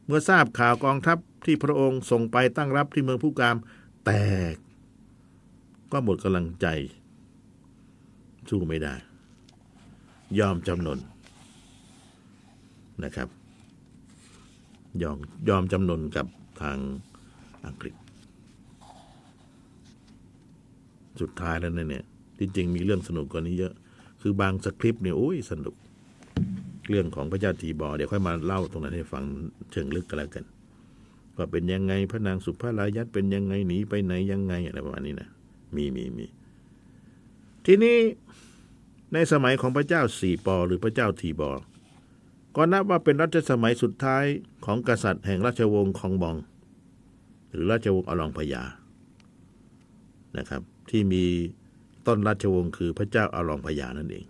[0.06, 3.56] เมื่อทราบข่าวกองทัพ ที่พระองค์ส่งไปตั้งรับที่เมืองผู้กาม
[4.04, 4.10] แต
[4.54, 4.56] ก
[5.92, 6.66] ก็หมดกำลังใจ
[8.48, 8.94] สู้ไม่ได้
[10.38, 10.98] ยอมจำนน
[13.04, 13.28] นะครับ
[15.02, 16.26] ยอมยอมจำนนกับ
[16.60, 16.78] ทาง
[17.66, 17.94] อังกฤษ
[21.20, 22.04] สุดท้ายแล้วเนี่ย
[22.38, 23.72] จริงๆมีเรื่องสนุกกว่านี้เยอะ
[24.22, 25.74] คือบางสคริปต์เนี่ยโอ้ยสนุก
[26.90, 29.24] เรื่องของพระเจ้าทีบอ เดี๋ยวค่อยมาเล่าตรงนั้นให้ฟัง
[29.72, 30.44] เชิงลึกกันแล้วกัน
[31.36, 35.28] ว่าเป็นยังไงพระนางสุภารายัตเป็นยังไงหนีไปไหนยังไงอะไรประมาณนี้นะ
[35.76, 36.26] มีมีมี
[37.66, 37.96] ทีนี้
[39.12, 41.52] ในสมัยของพระเจ้าสี่ปอหรือพระเจ้าทีบอ
[42.56, 44.24] ก็นับว่าเป็นรัชสมัยสุดท้าย
[44.64, 46.36] ของกษัตริย์แห่งราชวงศ์คองบอง
[47.50, 48.62] หรือราชวงศ์อลองพยา
[50.38, 51.24] นะครับ ที่มี
[52.06, 54.26] ต้นราชวงศ์คือพระเจ้าอลองพยานั่นเอง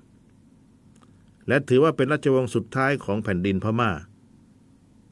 [1.49, 3.91] และถือว่าเป็นราชวงศ์สุดท้ายของแผ่นดินพม่า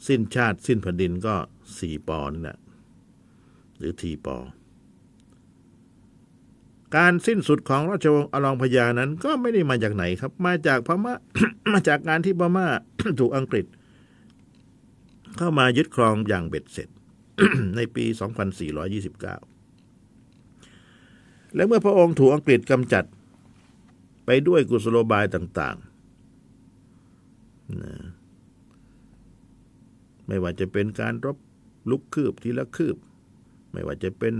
[0.06, 1.34] สิ้นชาติสิ้นแผ่นดินก็
[1.80, 2.58] สี่ปอนี่แหละ
[3.78, 4.36] หรือทีปอ
[6.96, 11.14] การสิ้นสุดของราชวงศ์อลองพญานั้น ก็ไม่ได้มาจากไหนครับ มาจากพม่า
[11.72, 12.66] มาจากการที่พม่า
[13.20, 13.66] ถูกอังกฤษ
[15.36, 16.88] เข้ามายึดครองอย่างเบ็ดเสร็จ
[17.76, 18.14] ในปี 2429
[21.54, 23.04] และเมื่อพระองค์ถูกอังกฤษกำจัด
[24.26, 27.94] ไปด้วยกุศโลบายต่างๆนะ
[30.26, 31.36] ไม่ว่าจะเป็นการรบ
[31.90, 32.96] ลุกคืบทีละคืบ
[33.72, 34.34] ไม่ว่าจะเป็น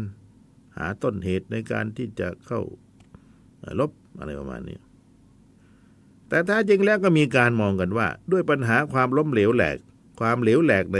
[0.76, 2.60] หาต้นเหตุในการที่จะเข้า
[3.80, 4.78] ลบอะไรประมาณนี้
[6.28, 9.76] แต่ถ้าจริงแล้วก็มีการมองกันว่า ด้วยปัญหาความล้มเหลวแหลก
[10.20, 10.98] ความเหลวแหลกใน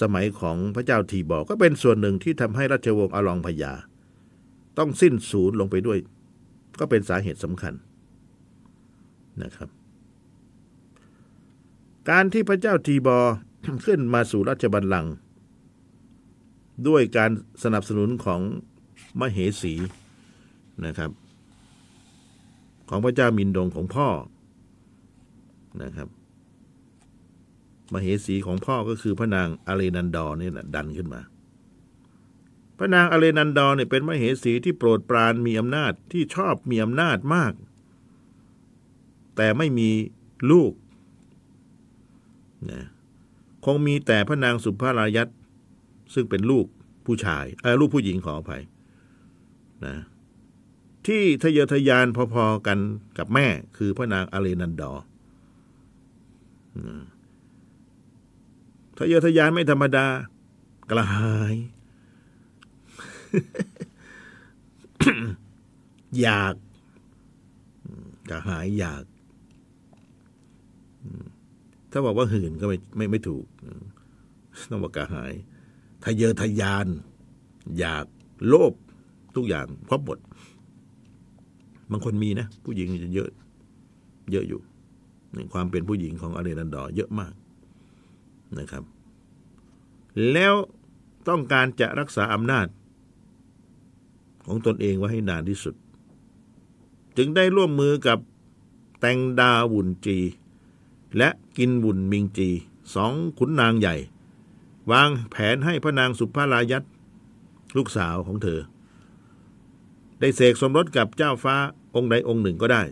[0.00, 3.72] สมัยของพระเจ้าทีบอก็เป็นส่วนหนึ่งที่ทำให้ราชวงศ์อลองพญา
[4.78, 5.98] ต้องสิ้นสูญลงไปด้วย
[6.78, 7.74] ก็เป็นสาเหตุสำคัญ
[9.42, 9.68] นะครับ
[12.10, 13.18] การที่พระเจ้าทีบอ
[13.86, 15.12] ขึ้นมาสู่ราชบัลลังก์
[16.88, 17.30] ด้วยการ
[17.62, 18.40] สนับสนุนของ
[19.20, 19.74] มเหสี
[20.86, 21.10] นะครับ
[22.88, 24.08] ของพระเจ้ามินดงของพ่อ
[25.82, 26.08] นะครับ
[27.92, 31.20] มเหสีของพ่อก็คือพระนางอาเลนันดอร์นี่แหละดันขึ้นมา
[32.78, 37.52] พระนางอาเลนันดอเนี่ยเป็นมเหสีที่โปรดปรานมีอำนาจที่ชอบมีอำนาจมาก
[39.36, 39.90] แต่ไม่มี
[40.50, 40.72] ลูก
[42.70, 42.82] นะ
[43.64, 45.28] คงมีแต่พระนางสุภารายัต
[46.14, 46.66] ซึ่งเป็นลูก
[47.06, 48.62] ผู้ชายเออลูกผู้หญิงขออภัย
[49.86, 49.96] นะ
[51.06, 52.78] ที่ทะเยอทะยานพอๆกัน
[53.18, 53.46] กับแม่
[53.76, 54.92] คือพระนางอเลนันดอ
[58.98, 60.06] ทะเยอทะยานไม่ธรรมดา
[60.90, 61.54] กระหาย
[66.20, 66.54] อยาก
[68.30, 69.04] กระหายอยาก
[71.90, 73.46] ถ้าบอกว่าหื่นก็ไม่ไม่ไม่ถูก
[74.70, 75.32] ต้องบอกกระหาย
[76.04, 76.86] ทะเยอทะยาน
[77.78, 78.04] อยาก
[78.46, 78.72] โลภ
[79.34, 80.18] ทุกอย่างครบหมด
[81.90, 83.30] บางคนมีนะ ผู้หญิงจะเยอะ
[84.32, 84.60] เยอะอยู่
[85.34, 87.34] ในความเป็นผู้หญิงของอเรนันดอเยอะมาก
[88.58, 88.84] นะครับ
[90.32, 90.54] แล้ว
[91.28, 92.66] ต้องการจะรักษาอำนาจ
[94.46, 95.74] ของตนเองไว้ให้นานที่สุด
[97.16, 98.18] จึงได้ร่วมมือกับ
[99.00, 100.18] แตงดาวุ่นจี
[101.16, 102.50] และกินบุญมิงจี
[102.94, 103.96] สองขุนนางใหญ่
[104.90, 106.82] วางแผนให้พระนางสุภารายัต
[107.76, 108.60] ลูกสาวของเธอ
[110.20, 111.56] ได้เสกสมรสกับเจ้าฟ้า
[111.94, 112.82] องค์ใดองค์หนึ่งก็ได้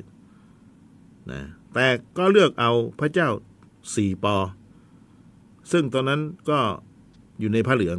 [1.31, 1.41] นะ
[1.75, 1.87] แต่
[2.19, 3.29] ก็เลือกเอาพระเจ้า
[3.95, 4.37] สี่ปอ
[5.73, 6.59] ซึ่งตอนนั้นก็
[7.41, 7.99] อยู่ในผ้าเหลือง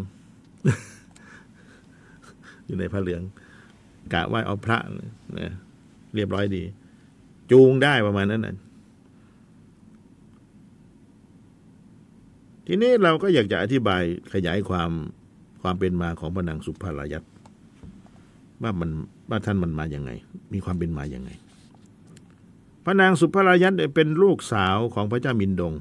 [2.68, 3.22] อยู่ในผ้าเหลือง
[4.14, 4.78] กะว่าเอาพระ
[5.40, 5.54] นะ
[6.16, 6.64] เรียบร้อยดี
[7.52, 8.56] จูงได้ประมาณนั้นนะ
[12.68, 14.92] ทีนี้เราก็อยากจะอธิบายขยายความ
[15.62, 17.24] ความเป็นมาของพระนางสุภารายัต
[18.62, 18.90] ว่ามัน
[19.30, 20.12] ว่าท่านมันมาอย่างไง
[20.54, 21.30] มีความเป็นมาอย่างไง
[22.86, 25.74] พระนางสุภารายัตเป็นลูกสาวของพระเจ้ามินดง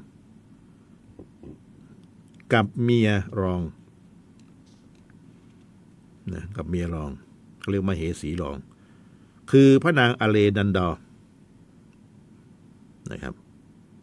[2.53, 3.61] กับเมียรอง
[6.33, 7.09] นะกับเมียรอง
[7.59, 8.57] เขาเรียกมาเหสีรอง
[9.51, 10.89] คือพระนางอเลดันดอ
[13.11, 13.33] นะครับ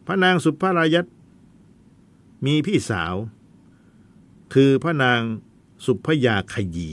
[0.07, 1.07] พระนางสุภารายัต
[2.46, 3.14] มีพี่สาว
[4.55, 5.20] คือพระนาง
[5.85, 6.90] สุพยาขยี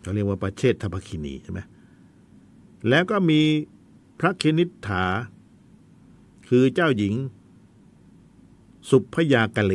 [0.00, 1.60] เขาเรียกว่าประเชษทพคินีใช่ไหม
[2.88, 3.40] แล้วก็มี
[4.20, 5.04] พระคณิษฐา
[6.48, 7.14] คือเจ้าหญิง
[8.90, 9.74] สุพยากะเล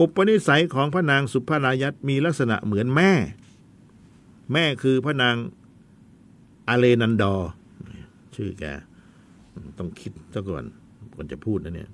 [0.00, 3.12] อุปนิสัยของพระนางสุภรายัตมีลักษณะเหมือนแม่
[4.52, 5.36] แม่คือพระนาง
[6.68, 7.50] อาเลนันดอร์
[8.34, 8.64] ชื่อแก
[9.78, 10.64] ต้องคิดซะก่อน
[11.14, 11.90] ก่อนจะพูดนะเนี่ย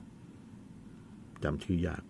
[1.43, 2.03] จำชื่อยาก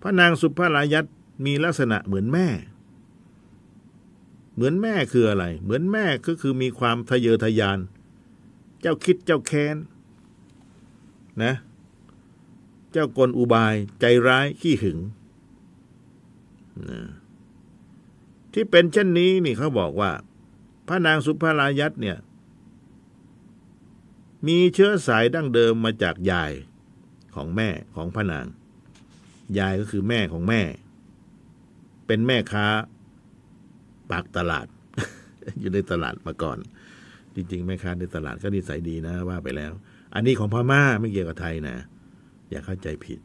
[0.00, 1.04] พระนางสุภารายัต
[1.46, 2.48] มีลักษณะเหมือนแม่
[4.54, 7.78] เหมือนแม่คืออะไร เหมือนแม่ก็คือมีความทะเยอทะยาน
[8.80, 9.76] เจ้าคิดเจ้าแค้น
[11.42, 11.54] นะ
[12.92, 14.98] เจ้ากลอุบาย ใจร้ายขี้หึง
[16.90, 17.00] นะ
[18.52, 20.10] ที่เป็นเช่นนี้นี่เขาบอกว่า
[20.86, 22.16] พระนางสุภารายัตเนี่ย
[24.46, 26.52] มีเชื้อสายดั้งเดิมมาจากยาย
[27.34, 28.46] ของแม่ของพระนาง
[29.58, 30.62] ยายก็คือแม่ของแม่
[32.06, 32.66] เป็นแม่ค้า
[34.10, 34.66] ปากตลาด
[35.60, 36.58] อยู่ในตลาดมาก่อน
[37.34, 39.72] จริง ๆ แม่ค้าในตลาดก็นิสัยดีนะว่าไปแล้ว
[40.14, 41.76] อันนี้ของพม่าไม่เกี่ยวกับไทยนะ
[42.50, 43.18] อย่าเข้าใจผิด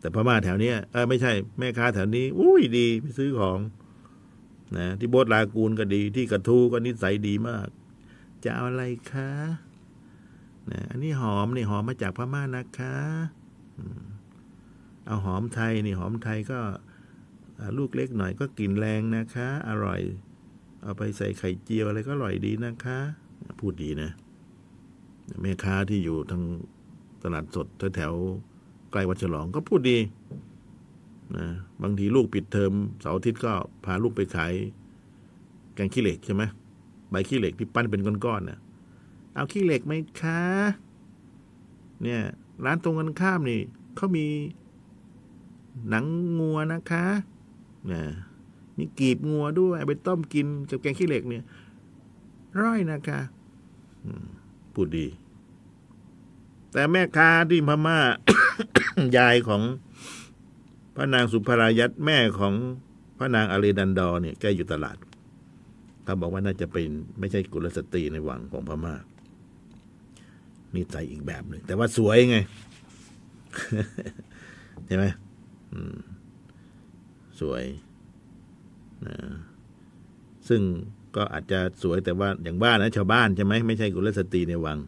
[0.00, 3.58] แต่พม่าแถวเนี้ยเออไม่ใช่แม่ค้าแถวนี้ อุ้ยดีไปซื้อของ
[4.78, 7.68] นะที่โบสลากูลก็ดีที่กระทูก็นิสัยดีมาก
[8.44, 9.30] จะเอาอะไรคะ
[10.72, 12.94] นะอันนี้หอมนี่หอมมาจากพม่านะคะ
[15.06, 16.60] เอาหอมไทยนี่หอมไทยก็
[17.78, 20.00] ลูกเล็กหน่อยก็กลิ่นแรงนะคะ อร่อย
[20.82, 22.98] เอาไปใส่ไข่เจียวอะไรก็อร่อยดีนะคะ
[23.60, 24.10] พูดดีนะ
[25.42, 26.42] แม่ค้าที่อยู่ทาง
[27.22, 28.14] ตลาดสดแถว
[28.90, 29.98] ใกล้วัดฉลองก็พูดดี
[31.36, 31.46] นะ
[31.82, 33.52] บางทีลูกปิดเทอมเสาร์อาทิตย์ก็
[33.84, 34.52] พาลูกไปขาย
[35.74, 36.42] แกงขี้เหล็กใช่ไหม
[37.10, 38.58] ใบขี้เหล็กที่ปั้นเป็นก้อนๆนะ่ะ
[39.38, 40.40] เอาขี้เหล็กไหมคะ
[42.02, 42.22] เนี่ย
[42.64, 43.60] ร้านตรงกันข้ามนี่
[43.96, 44.26] เขามี
[45.88, 46.04] หนัง
[46.38, 47.06] งัวนะคะ
[47.92, 48.02] นะ
[48.76, 51.44] มีกีบงัวด้วยไปต้มกินกับแกงขี้เหล็กเนี่ย
[52.60, 53.20] ร้อยนะคะ
[54.74, 55.06] พูดดี
[56.72, 57.98] แต่แม่ค้าที่พม่า
[59.16, 59.62] ยายของ
[60.94, 62.54] พระนางสุภรายัตแม่ของ
[63.18, 64.96] พระนางอารีดันดอเนี่ยแกอยู่ตลาด
[66.04, 68.96] เขาบอกว่าน่าจะเป็นไม่ใช่กุลสตรีในหวังของพม่า
[70.74, 72.38] นิสัยอีกแบบหนึ่งแต่ว่าสวยไง
[74.86, 75.04] ใช่ไหม
[77.40, 77.64] สวย
[79.06, 79.16] นะ
[80.48, 80.62] ซึ่ง
[81.16, 84.78] ก็อาจจะสวยแต่ว่าอย่างบ้านนะชาวบ้านใช่ไหมไม่ใช่กุลสตรีในวัง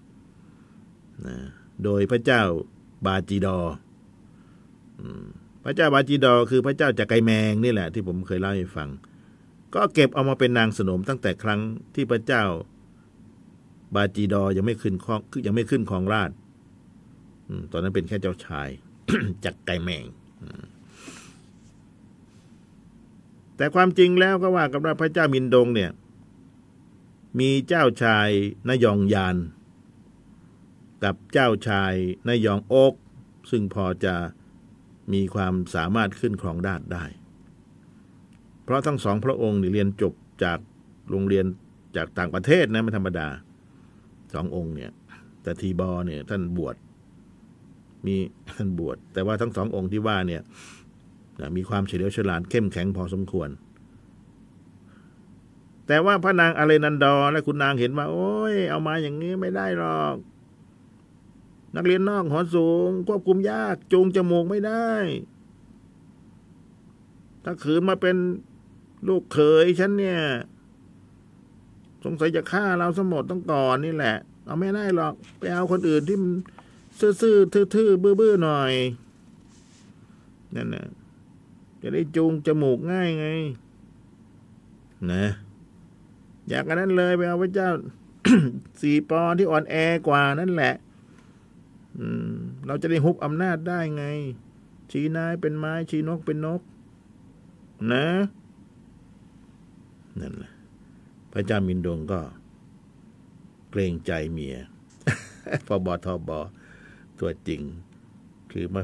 [1.26, 1.36] นะ
[1.84, 2.42] โดยพระเจ้า
[3.06, 3.58] บาจีดอ
[5.64, 8.88] พระเจ้าบาจีดอ คือพระเจ้าจากไกแมงนี่แหละที่ผมเคยเล่าให้ฟัง
[9.74, 11.60] ก็เก็บเอามาเป็นนางสนมตั้งแต่ครั้ง
[11.94, 12.44] ที่พระเจ้า
[13.94, 16.30] บาจีดอยังไม่ขึ้นคองคือยังไม่ขึ้นครองราช
[17.72, 18.68] ตอนนั้นเป็นแค่เจ้าชาย
[19.44, 20.04] จากไก่แมง
[23.56, 25.90] แต่ความจริงแล้วก็ว่ากับพระเจ้ามินดงเนี่ย
[27.40, 28.28] มีเจ้าชาย
[28.68, 29.36] นยองยาน
[31.04, 31.94] กับเจ้าชาย
[32.28, 32.94] นยองโอก
[33.50, 34.14] ซึ่งพอจะ
[35.12, 37.04] มีความสามารถขึ้นครองราชได้
[38.64, 40.58] เพราะทั้งสองพระองค์นี่เรียนจบจาก
[41.10, 41.44] โรงเรียน
[41.96, 43.28] จากต่างประเทศนะไม่ธรรมดา
[44.34, 44.90] สององค์เนี่ย
[45.42, 46.76] แต่ทีบอเนี่ย ท่านบวช
[48.06, 48.16] มี
[48.50, 50.42] ท่านบวชแต่ว่าทั้งสององค์ที่ว่าเนี่ย
[51.56, 53.48] มีความเฉลียวฉลาดเข้มแข็งพอสมควร
[55.86, 60.16] แต่ว่าพระนางอเลนันดอและคุณนางเห็นว่า โอ้ย เอามาอย่างนี้ไม่ได้หรอก
[61.76, 64.90] นักเรียนนอกหอสูง ควบคุมยากจูงจมูกไม่ได้
[67.44, 68.16] ถ้าขืนมาเป็น
[69.08, 70.20] ลูกเขยฉันเนี่ย
[72.04, 76.32] สงสัยจะฆ่าเราสมหมดต้องก่อนนี่แหละ เอาไม่ได้หรอก ไปเอาคนอื่นที่มัน
[77.22, 78.72] ซื่อๆทื่อๆบื้อๆหน่อย
[80.54, 80.86] นั่นนะ
[81.82, 83.26] จะได้จูงจมูกง่ายไง
[85.12, 85.24] นะ
[86.48, 87.70] อยากกันนั้นเลยไปเอาพระเจ้า
[88.80, 90.74] สี่ปอที่อ่อนแอกว่านั่นแหละ
[91.98, 92.32] อืม
[92.66, 94.04] เราจะได้ฮุบอำนาจได้ไง
[94.90, 96.60] ชี้นายเป็นไม้ ชี้นกเป็นนก
[97.92, 98.06] นะ
[100.20, 100.49] นั่นแหละ
[101.32, 102.20] พระเจ้ามินดงก็
[103.70, 104.56] เกรงใจเมีย
[105.66, 106.38] พอบอทอบอ
[107.20, 107.62] ตัวจริง
[108.52, 108.82] คือมา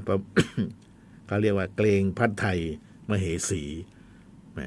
[1.26, 2.58] เขาเรียกว่าเกรงพัดไทย
[3.08, 3.62] มเหสี
[4.52, 4.60] แหม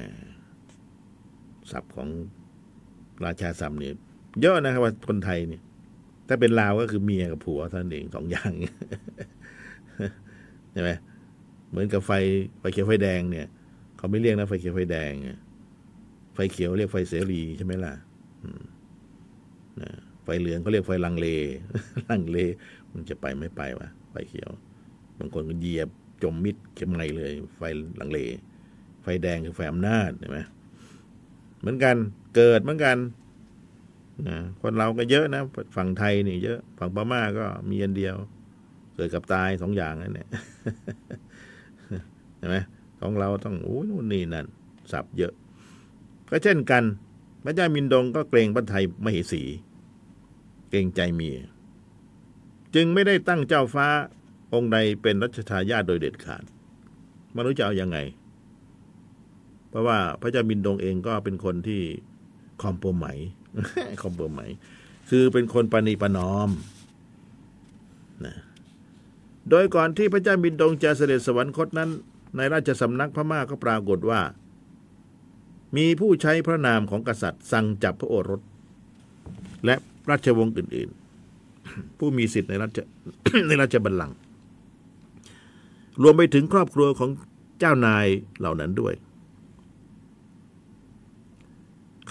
[1.70, 2.08] ศัพท์ของ
[3.24, 3.94] ราชาศัพท์เนี่ย
[4.40, 5.62] เยอะนะครับว่าคนไทยเนี่ย
[6.28, 8.52] ถ้าเป็นลาวก็คือเมียกับผัวท่านเองสองอย่าง
[10.72, 10.90] ใช่ไหม
[11.68, 12.12] เหมือนกับไฟ
[12.58, 13.46] ไฟเขียวไฟแดงเนี่ย
[13.96, 15.12] เขาไม่เรียกนะไฟเขียวไฟแดง
[16.52, 17.94] เขียวเรียกไฟเสรีใช่ไหมล่ะ
[20.24, 21.26] ไฟเหลืองเขาเรียกไฟลังเล
[22.10, 22.38] ลังเล
[22.92, 24.50] มันจะไปไม่ไปวะไฟเขียว
[25.18, 25.88] บางคนก็เหยียบ
[26.22, 27.62] จมมิดเข็มไงเลย ไฟ
[28.00, 28.18] ลังเล
[29.02, 30.38] ไฟแดงคือไฟอำนาจเห็นไหม
[31.60, 31.96] เหมือนกัน
[32.36, 32.96] เกิดเหมือนกัน
[34.28, 35.42] นะคนเราก็เยอะนะ
[35.76, 38.16] ฝั่งไทยนี่เยอะ ฝั่งพม่าก็มีอันเดียว
[38.94, 40.28] เกิดกับตายสองอย่างนั่นแหละ
[42.36, 42.56] เห็นไหม
[43.00, 44.46] ของเราต้องโอ้นู่นนี่นั่น
[44.92, 45.32] สับเยอะ
[46.30, 46.84] ก็เช่นกัน
[47.44, 49.42] พระเจ้ามินดงก็เกรงพระไทยมเหสี
[50.70, 51.38] เกรงใจเมีย
[52.74, 53.86] จึงไม่ได้ตั้งเจ้าฟ้า
[54.54, 56.44] องค์ใดเป็นรัชทายาทโดยเด็ดขาด
[57.32, 57.98] ไม่รู้จะเอาอยัางไง
[59.68, 61.82] เพราะว่าพระเจ้ามินดงเองก็เป็นคนที่
[62.62, 63.06] คอมโพไหม
[64.02, 64.40] คอมโพไหม
[65.10, 66.50] คือเป็นคนปณีประนอม
[68.24, 68.36] นะ
[69.50, 71.90] โดยก่อนที่พระเจ้ามินดงจะเสด็จสวรรคตนั้น
[72.36, 74.20] ในราชสำนักพม่าก็ปรากฏว่า
[75.76, 78.40] มีผู้ใช้พระนามของกษัตริย์สั่งจับพระโอรส
[79.64, 79.74] และ
[80.10, 80.90] ราชวงศ์อื่น
[81.44, 82.78] ๆ ผู้มีสิทธิ์ในราช
[83.48, 84.16] ในราชบัลลังก์
[86.02, 87.10] รวมไปถึงครอบครัวของ
[87.58, 88.06] เจ้านาย
[88.38, 88.94] เหล่านั้นด้วย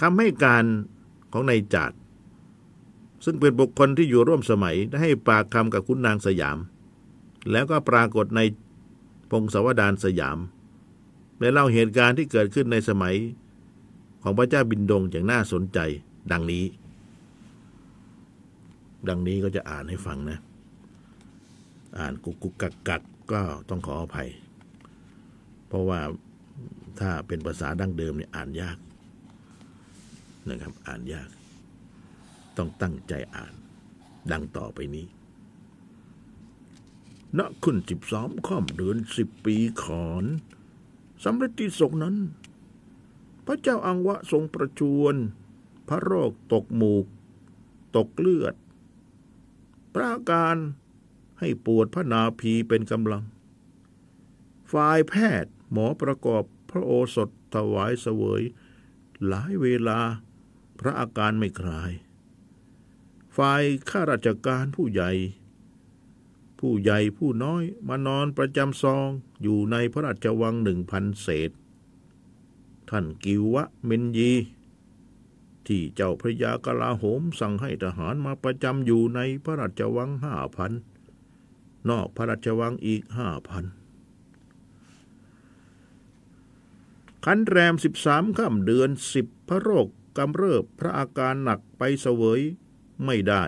[0.00, 0.64] คำให้การ
[1.32, 1.92] ของนายจาด
[3.24, 6.58] ซึ่งเป็นบุคคลที่อยู่ร่วมสมัยได้ให้ปากคำกับคุณนางสยาม
[7.50, 8.40] แล้วก็ปรากฏใน
[9.30, 10.38] พงศาวดารสยาม
[11.40, 13.14] และเล่าเหตุการณ์ที่เกิดขึ้นในสมัย
[14.22, 15.78] ของพระเจ้าบินดงอย่างน่าสนใจ
[16.32, 16.64] ดังนี้
[19.08, 20.38] ดังนี้ก็จะอ่านให้ฟังนะ
[21.98, 23.02] อ่านกุกกุกกักกัก
[23.32, 24.28] ก็ต้องขออภัย
[25.68, 26.00] เพราะว่า
[27.00, 28.78] ถ้าเป็นภาษาดั้งเดิมเนี่ยอ่านยาก
[30.48, 31.28] นะครับ อ่านยาก
[32.56, 33.52] ต้องตั้งใจอ่าน
[34.32, 35.06] ดังต่อไปนี้
[37.38, 40.24] ณขึ้นสิบสามข้ามเดือนสิบปีขอน
[41.24, 42.14] สำเร็จที่ศกนั้น
[43.50, 45.14] ระเจ้าอังวะทรงประชวน
[45.88, 47.06] พระโรคตกหมูก
[47.96, 48.54] ตกเลือด
[49.94, 50.56] ปราการ
[51.40, 53.24] ให้ปวดพระนาภีเป็นกำลัง
[54.72, 58.42] ฝ่ายแพทย์หมอประกอบพระโอสถถวายเสวย
[59.26, 60.00] หลายเวลา
[60.80, 61.92] พระอาการไม่คลาย
[63.36, 65.12] ฝ่ายข้าราชการผู้ใหญ่
[66.58, 69.08] ผู้ใหญ่ผู้น้อยมานอนประจำซอง
[69.42, 71.50] อยู่ในพระราชวังหนึ่งพันเศษ
[72.90, 74.32] ท่านกิวะเมนยี
[75.66, 80.72] ที่เจ้าพระยากลาโหมสั่งให้ทหารมาประจำอยู่ในพระราชวังห้าพัน
[81.90, 83.64] นอกพระราชวังอีกห้าพัน
[87.24, 89.86] ขันแรมสิบสามค่ำเดือนสิบพระโรค
[90.18, 92.40] กำเริบพระอาการหนักไปเสวย
[93.04, 93.44] ไม่ได้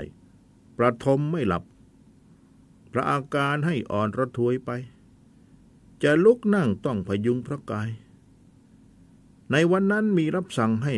[0.78, 1.64] ประทมไม่หลับ
[2.92, 4.70] พระอาการให้อ่อนระทวยไป
[6.02, 7.88] จะลุกนั่งต้องพยุงพระกาย
[9.52, 10.96] ในวันนั้นมีรับสั่งให้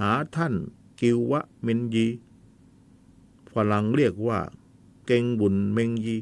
[0.00, 0.54] หาท่าน
[1.00, 2.06] กิววะเมนยี
[3.52, 4.40] ฝรั่งเรียกว่า
[5.06, 6.16] เก่งบุญเมงยี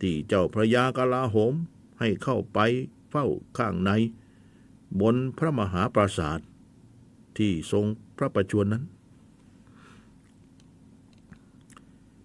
[0.00, 1.54] ที่เจ้าพระยากลาโหม
[2.00, 2.58] ให้เข้าไป
[3.10, 3.26] เฝ้า
[3.56, 3.90] ข้างใน
[5.00, 6.40] บนพระมหาปราสาท
[7.36, 7.84] ที่ทรง
[8.16, 8.84] พระประชวรนั้น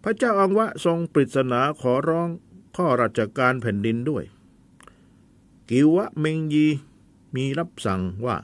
[0.04, 2.30] พระเจ้าอังวะทรงปริศนาขอร้อง
[2.76, 4.24] ข้อราชการแผ่นดินด้วย
[5.70, 6.68] กิวะเมงยี
[7.36, 8.38] มีรับสั่งว่า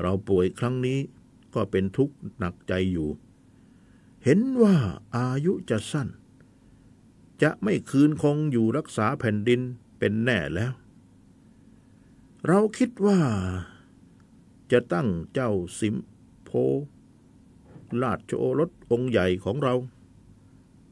[0.00, 0.98] เราป่วยครั้งนี้
[1.54, 3.08] ก็เป็นทุกข์หนักใจอยู่
[4.24, 4.76] เห็นว่า
[5.16, 6.08] อายุจะสั้น
[7.42, 9.60] จะไม่คืนคงอยู่รักษาแผ่นดิน
[9.98, 10.72] เป็นแน่แล้ว
[12.46, 13.20] เราคิดว่า
[14.72, 15.50] จะตั้งเจ้า
[15.80, 15.96] สิม
[16.44, 16.50] โพ
[18.02, 19.74] ราชโอรสองค์ใหญ่ของเรา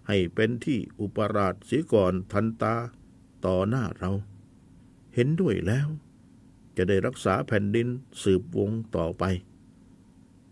[0.08, 2.74] ให้เป็นที่อุปราชเสียก่อนทันตา
[3.44, 4.12] ต่อหน้าเรา
[5.14, 5.88] เห็นด้วยแล้ว
[6.78, 7.88] จะได้รักษาแผ่นดิน
[8.22, 9.24] สืบวงต่อไป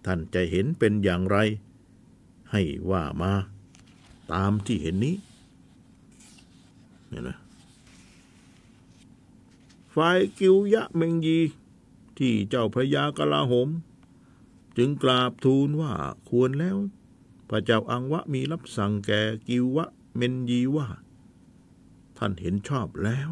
[0.04, 1.38] ท่านจะเห็นเป็นอย่างไร
[2.52, 3.32] ให้ว่ามา
[4.32, 5.16] ตามที่เห็นนี้
[7.08, 7.36] เนี่ยนะ
[9.94, 11.40] ฝ่ายกิวยะเมงยี
[12.18, 13.68] ที่เจ้าพระยากลาโหม
[14.76, 15.92] จึงกราบทูลว่า
[16.28, 16.76] ควรแล้ว
[17.48, 20.88] พระเจ้าอังวะมีรับสั่งแก่กิวะเมนยีว่า
[22.18, 23.28] ท่านเห็นชอบแล้ว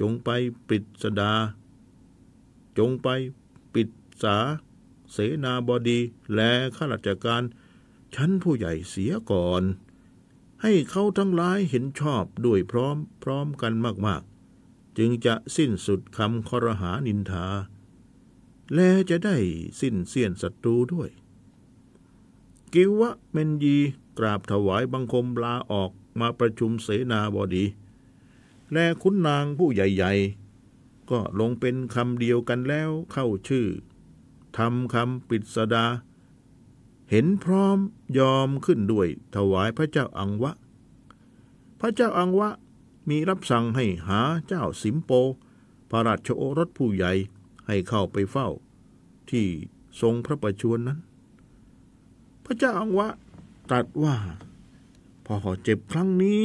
[0.00, 0.28] จงไป
[0.68, 1.32] ปิดสดา
[2.78, 3.08] จงไป
[3.74, 3.88] ปิด
[4.22, 4.36] สา
[5.12, 6.00] เสนาบดี
[6.34, 7.42] และข้าราชการ
[8.14, 9.62] ชั้นผู้ใหญ่เสียก่อน
[10.62, 13.72] ให้เขาทั้งหลายเห็นชอบด้วยพร้อมพร้อมกัน
[14.06, 17.46] มากๆ จึงจะสิ้นสุดคำคอรหานินทา
[18.74, 19.36] และจะได้
[19.80, 21.10] สิ้นเสียนศัตรูด้วย
[22.72, 23.76] กิวะเมนยี
[24.18, 27.64] กราบถวายบังคมลาออกมาประชุมเสนาบดี
[28.72, 30.43] และคุณนางผู้ใหญ่ๆ
[31.10, 33.66] ก็ลงเป็นคำเดียวกันแล้วเข้าชื่อ
[34.58, 35.86] ทำคำปริศดา
[37.10, 37.78] เห็นพร้อม
[38.18, 40.52] ยอมขึ้นด้วยถวายพระเจ้าอังวะ
[41.80, 42.50] พระเจ้าอังวะ
[43.08, 45.10] มีรับสั่งให้หาเจ้าสิมโป
[45.90, 47.12] พระราชโอรสผู้ใหญ่
[47.66, 48.48] ให้เข้าไปเฝ้า
[49.30, 49.46] ที่
[50.00, 50.98] ทรงพระประชวรนั้น
[52.44, 53.08] พระเจ้าอังวะ
[53.70, 54.16] ตรัสว่า
[55.26, 56.42] พอเจ็บครั้งนี้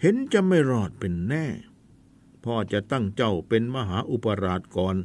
[0.00, 1.44] เห็นจะไม่รอดเป็นแน่
[2.44, 4.96] พ่อจะตั้งเจ้าเป็นมหาอุปราชก่อน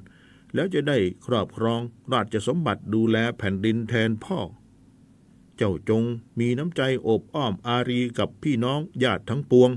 [0.53, 1.81] แล้วจะได้ครอบครอง
[2.13, 4.39] ราชสมบัติดูแลแผ่นดินแทนพ่อ
[5.57, 6.03] เจ้าจง
[6.39, 9.71] มีน้ำใจอบอ้อมอารีกับพี่น้องญาติทั้งปวง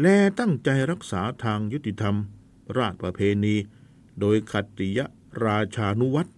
[0.00, 2.16] และตั้งใจรักษาทางยุติธรรม
[2.78, 3.54] ราชประเพณี
[4.20, 5.00] โดยขัตติย
[5.44, 6.30] ราชานุวัตร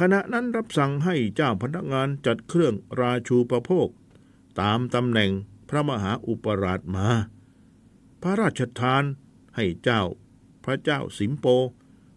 [0.00, 3.88] ขณะนั้นรับสั่งให้เจ้าพนักงานจัดเครื่องราชูประโภค
[4.60, 5.30] ตามตำแหน่ง
[5.68, 7.08] พระมหาอุปราชมา
[8.22, 9.02] พระราชทาน
[9.56, 10.02] ให้เจ้า
[10.64, 11.46] พระเจ้าสิมโป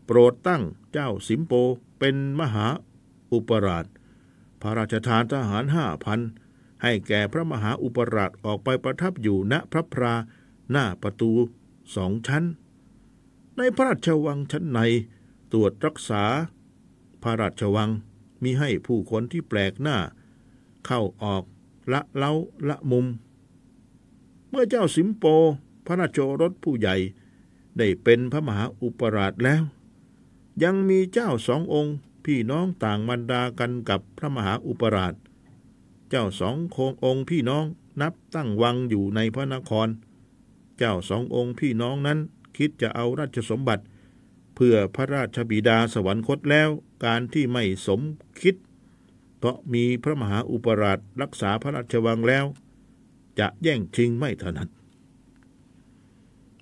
[0.05, 1.53] โปรดตั้งเจ้าสิมโป
[1.99, 2.67] เป็นมหา
[3.31, 3.85] อุปราช
[4.61, 6.19] พระราชทานทหารห้าพัน
[6.83, 10.13] ให้แก่พระมหาอุปราชออกไปประทับอยู่ณพระพรา
[10.71, 11.31] หน้าประตู
[11.95, 12.43] สองชั้น
[13.57, 14.79] ในพระราชวังชั้นใน
[15.51, 16.23] ตรวจรักษา
[17.23, 17.89] พระราชวัง
[18.43, 19.97] มีให้ผู้คนที่แปลกหน้า
[20.85, 21.43] เข้าออก
[21.91, 22.33] ละเล้า
[22.69, 23.05] ละมุม
[24.49, 25.25] เมื่อเจ้าสิมโป
[25.85, 26.95] พระราชโอรสผู้ใหญ่
[27.77, 29.63] ได้เป็นพระมหาอุปราชแล้ว
[30.63, 35.13] ยังมีเจ้าสององค์พี่น้องต่างมันดากันกับพระมหาอุปราช
[36.09, 37.65] เจ้าสองโคงองค์พี่น้อง
[38.01, 39.87] นับตั้งวังอยู่ในพระนคร
[40.77, 42.19] เจ้าสององค์พี่น้องนั้น
[42.57, 43.83] คิดจะเอาราชสมบัติ
[44.55, 46.69] เพื่อพระราชบิดาสวรรคตแล้ว
[47.05, 48.01] การที่ไม่สม
[48.41, 48.55] คิด
[49.37, 52.45] เพราะมีพระมหาอุปราชรักษาพระราชวังแล้ว
[53.39, 54.67] จะแย่งชิงไม่ถนัด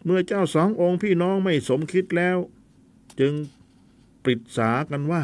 [0.04, 2.38] เมื่อเจ้าสององค์พี่น้องไม่สมคิดแล้ว
[3.20, 3.34] จึง
[4.24, 5.24] ปรึกษากันว่า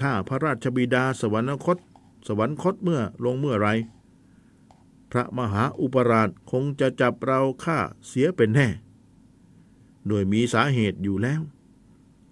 [0.00, 1.78] ถ้าพระราชบิดาสวรรคต
[2.26, 3.68] สวรรคตเมื่อลงเมื่อไร
[5.12, 8.68] พระมหาอุปราชคงจะจับเราฆ่าเสียเป็นแน่
[10.06, 11.40] โดยมีสาเหตุอยู่แล้ว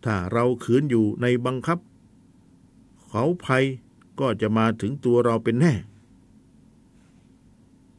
[0.04, 1.78] ถ้าเราขืนอยู่ในบังคับ
[3.08, 3.64] เขาภัย
[4.20, 5.74] ก็จะมาถึงตัวเราเป็นแน่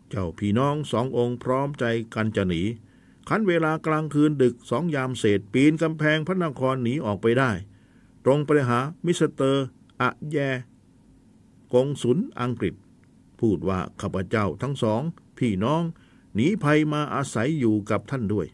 [0.09, 2.61] เจ้าพี่น้องสององค์พร้อมใจกันจะหนี
[3.29, 7.51] ขันเวลากลางคืนดึกสองยามเศษปีนกำแพงพระนครหนีออกไปได้
[8.25, 9.65] ตรงไปหามิสเตอร์
[10.01, 10.37] อะแย
[11.73, 12.75] กงสุนอังกฤษ
[13.39, 15.01] พูดว่าข้าพเจ้าทั้งสอง
[15.37, 15.83] พี่น้อง
[16.35, 18.47] หนีภัยมาอาศัยอยู่กับท่านด้วย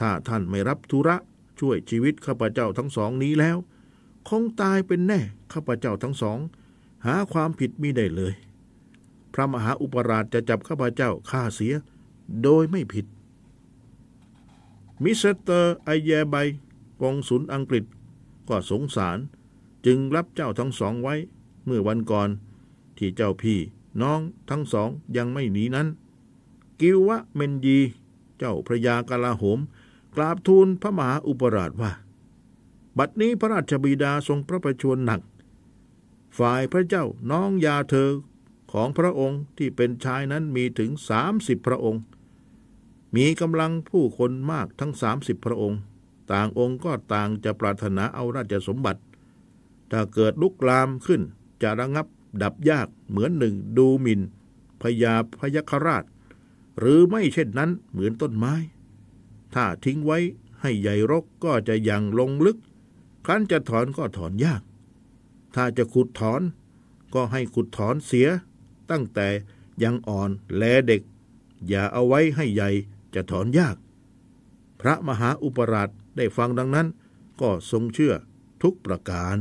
[0.00, 1.16] ถ้าท่านไม่รับธุระ
[1.60, 3.56] ช่วยชีวิตข้าพเจ้าทั้งสองนี้แล้ว
[4.28, 5.20] คงตายเป็นแน่
[5.52, 6.38] ข้าพเจ้าทั้งสอง
[7.06, 8.34] หาความผิดมิได้เลย
[9.34, 11.74] พระมหาอุปราชจะจับข้าพเจ้าฆ่าเสีย
[12.42, 13.06] โดยไม่ผิด
[15.02, 16.36] มิสเตอร์ไอแยไบ
[17.02, 17.84] กองสุนอังกฤษ
[18.48, 19.18] ก็สงสาร
[19.86, 21.14] จึงรับเจ้าทั้งสองไว้
[21.64, 22.28] เมื่อวันก่อน
[22.98, 23.58] ที่เจ้าพี่
[24.02, 24.20] น้อง
[24.50, 25.88] ทั้งสองยังไม่หนีนั้น
[26.80, 27.78] กิวะเมนยี
[28.38, 29.58] เจ้าพระยากลาโหม
[30.14, 31.92] กราบทูลพระมหาอุปราชว่า
[32.98, 35.20] บัดนี้พระราชบิดาทรงพระประชวรหนัก
[36.38, 38.10] ฝ่ายพระเจ้าน้องยาเธอ
[38.72, 42.02] ของพระองค์ที่เป็นชายนั้นมีถึงสามสิบพระองค์
[43.16, 45.80] มีกำลังผู้คนมากทั้งสามสิบพระองค์
[46.32, 49.00] ต่างองค์ก็ต่างจะปรารถนาเอาราชสมบัติ
[49.90, 51.22] ถ้าเกิดลุกลามขึ้น
[51.62, 52.06] จะระงับ
[52.42, 54.20] ดับยากเหมือนหนึ่งดูหมิน
[54.80, 56.04] พญาพยคราช
[56.78, 58.54] หรือไม่เช่นนั้นเหมือนต้นไม้
[59.54, 60.18] ถ้าทิ้งไว้
[60.60, 62.58] ให้ใหญ่รกก็จะยังลงลึก
[63.24, 64.62] ครั้นจะถอนก็ถอนยาก
[65.54, 66.42] ถ้าจะขุดถอน
[67.14, 68.28] ก็ให้ขุดถอนเสีย
[68.90, 69.28] ตั้งแต่
[69.82, 71.02] ยังอ่อนแลเด็ก
[71.68, 72.70] อย่าเอาไว้ให้ใหญ่
[73.14, 73.76] จะถอนยาก
[74.80, 76.86] พระมหาอุปราชได้ฟังดังนั้น
[77.40, 78.14] ก็ทรงเชื่อ
[78.62, 79.36] ทุกประการ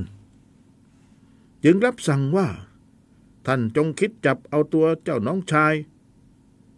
[1.64, 2.48] จึงรับสั่งว่า
[3.48, 5.74] ท่านจงคิดจับเอาตัวเจ้าน้องชาย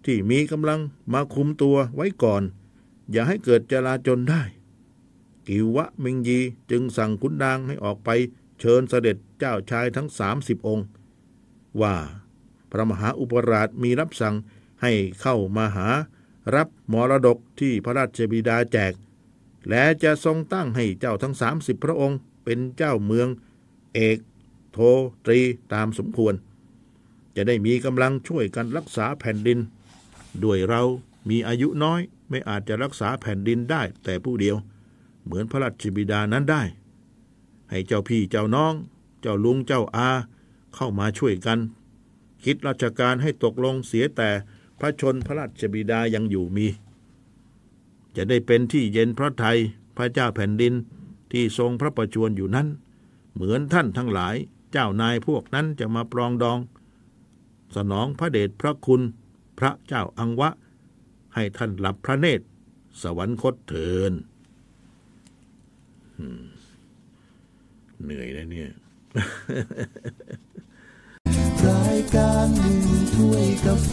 [0.06, 0.80] ที่มีกำลัง
[1.14, 2.44] มาคุมตัวไว้ก่อน
[3.12, 4.42] อย่าให้เกิดจลาจลได้
[5.48, 6.40] กิวะมิงยี
[6.72, 8.10] จึงสั่งขุนนางให้ออกไป
[8.60, 10.86] เชิญเสด็จเจ้าชายทั้งสามสิบองค์
[11.82, 11.96] ว่า
[12.72, 14.36] พระมหาอุปราชมีรับสั่ง
[14.82, 14.92] ให้
[15.22, 15.88] เข้ามาหา
[16.56, 18.94] รับมรดกที่พระราชบิดาแจก
[19.70, 23.28] และจะทรงตั้งให้เจ้าทั้งสามสิบพระองค์ เป็นเจ้าเมือง
[23.94, 24.18] เอก
[24.72, 24.78] โท
[25.26, 25.40] ตรี
[25.74, 26.34] ตามสมควร
[27.36, 29.60] จะได้มีกำลังช่วยกันรักษาแผ่นดิน
[30.44, 30.82] ด้วยเรา
[31.30, 34.56] มีอายุน้อยไม่อาจจะรักษาแผ่นดินได้แต่ผู้เดียว
[35.24, 36.64] เหมือนพระราชบิดานั้นได้
[37.70, 38.74] ให้เจ้าพี่เจ้าน้อง
[39.22, 40.10] เจ้าลุงเจ้าอา
[40.76, 41.60] เข้ามาช่วยกัน
[42.44, 44.30] คิดราชการให้ตกลงเสียแต่
[44.80, 46.68] พระชนพระราชบิดายังอยู่มี
[48.16, 49.58] จะได้เป็นที่เย็นพระไทย
[49.98, 50.74] พระเจ้าแผ่นดิน
[51.32, 52.68] ที่ทรงพระประชวรอยู่นั้น
[53.34, 54.36] เหมือนท่านทั้งหลาย
[54.72, 56.60] เจ้านายพวกนั้นจะมาปรองดอง
[57.76, 59.02] สนองพระเดชพระคุณ
[59.60, 60.50] พระเจ้าอังวะ
[61.34, 62.46] ให้ท่านหลับพระเนตร
[63.02, 64.14] สวรรคตเถิน
[68.04, 68.70] เหนื่อยนะเนี่ย
[72.16, 72.84] การหนึ่ง
[73.14, 73.92] ถ้วยกาแฟ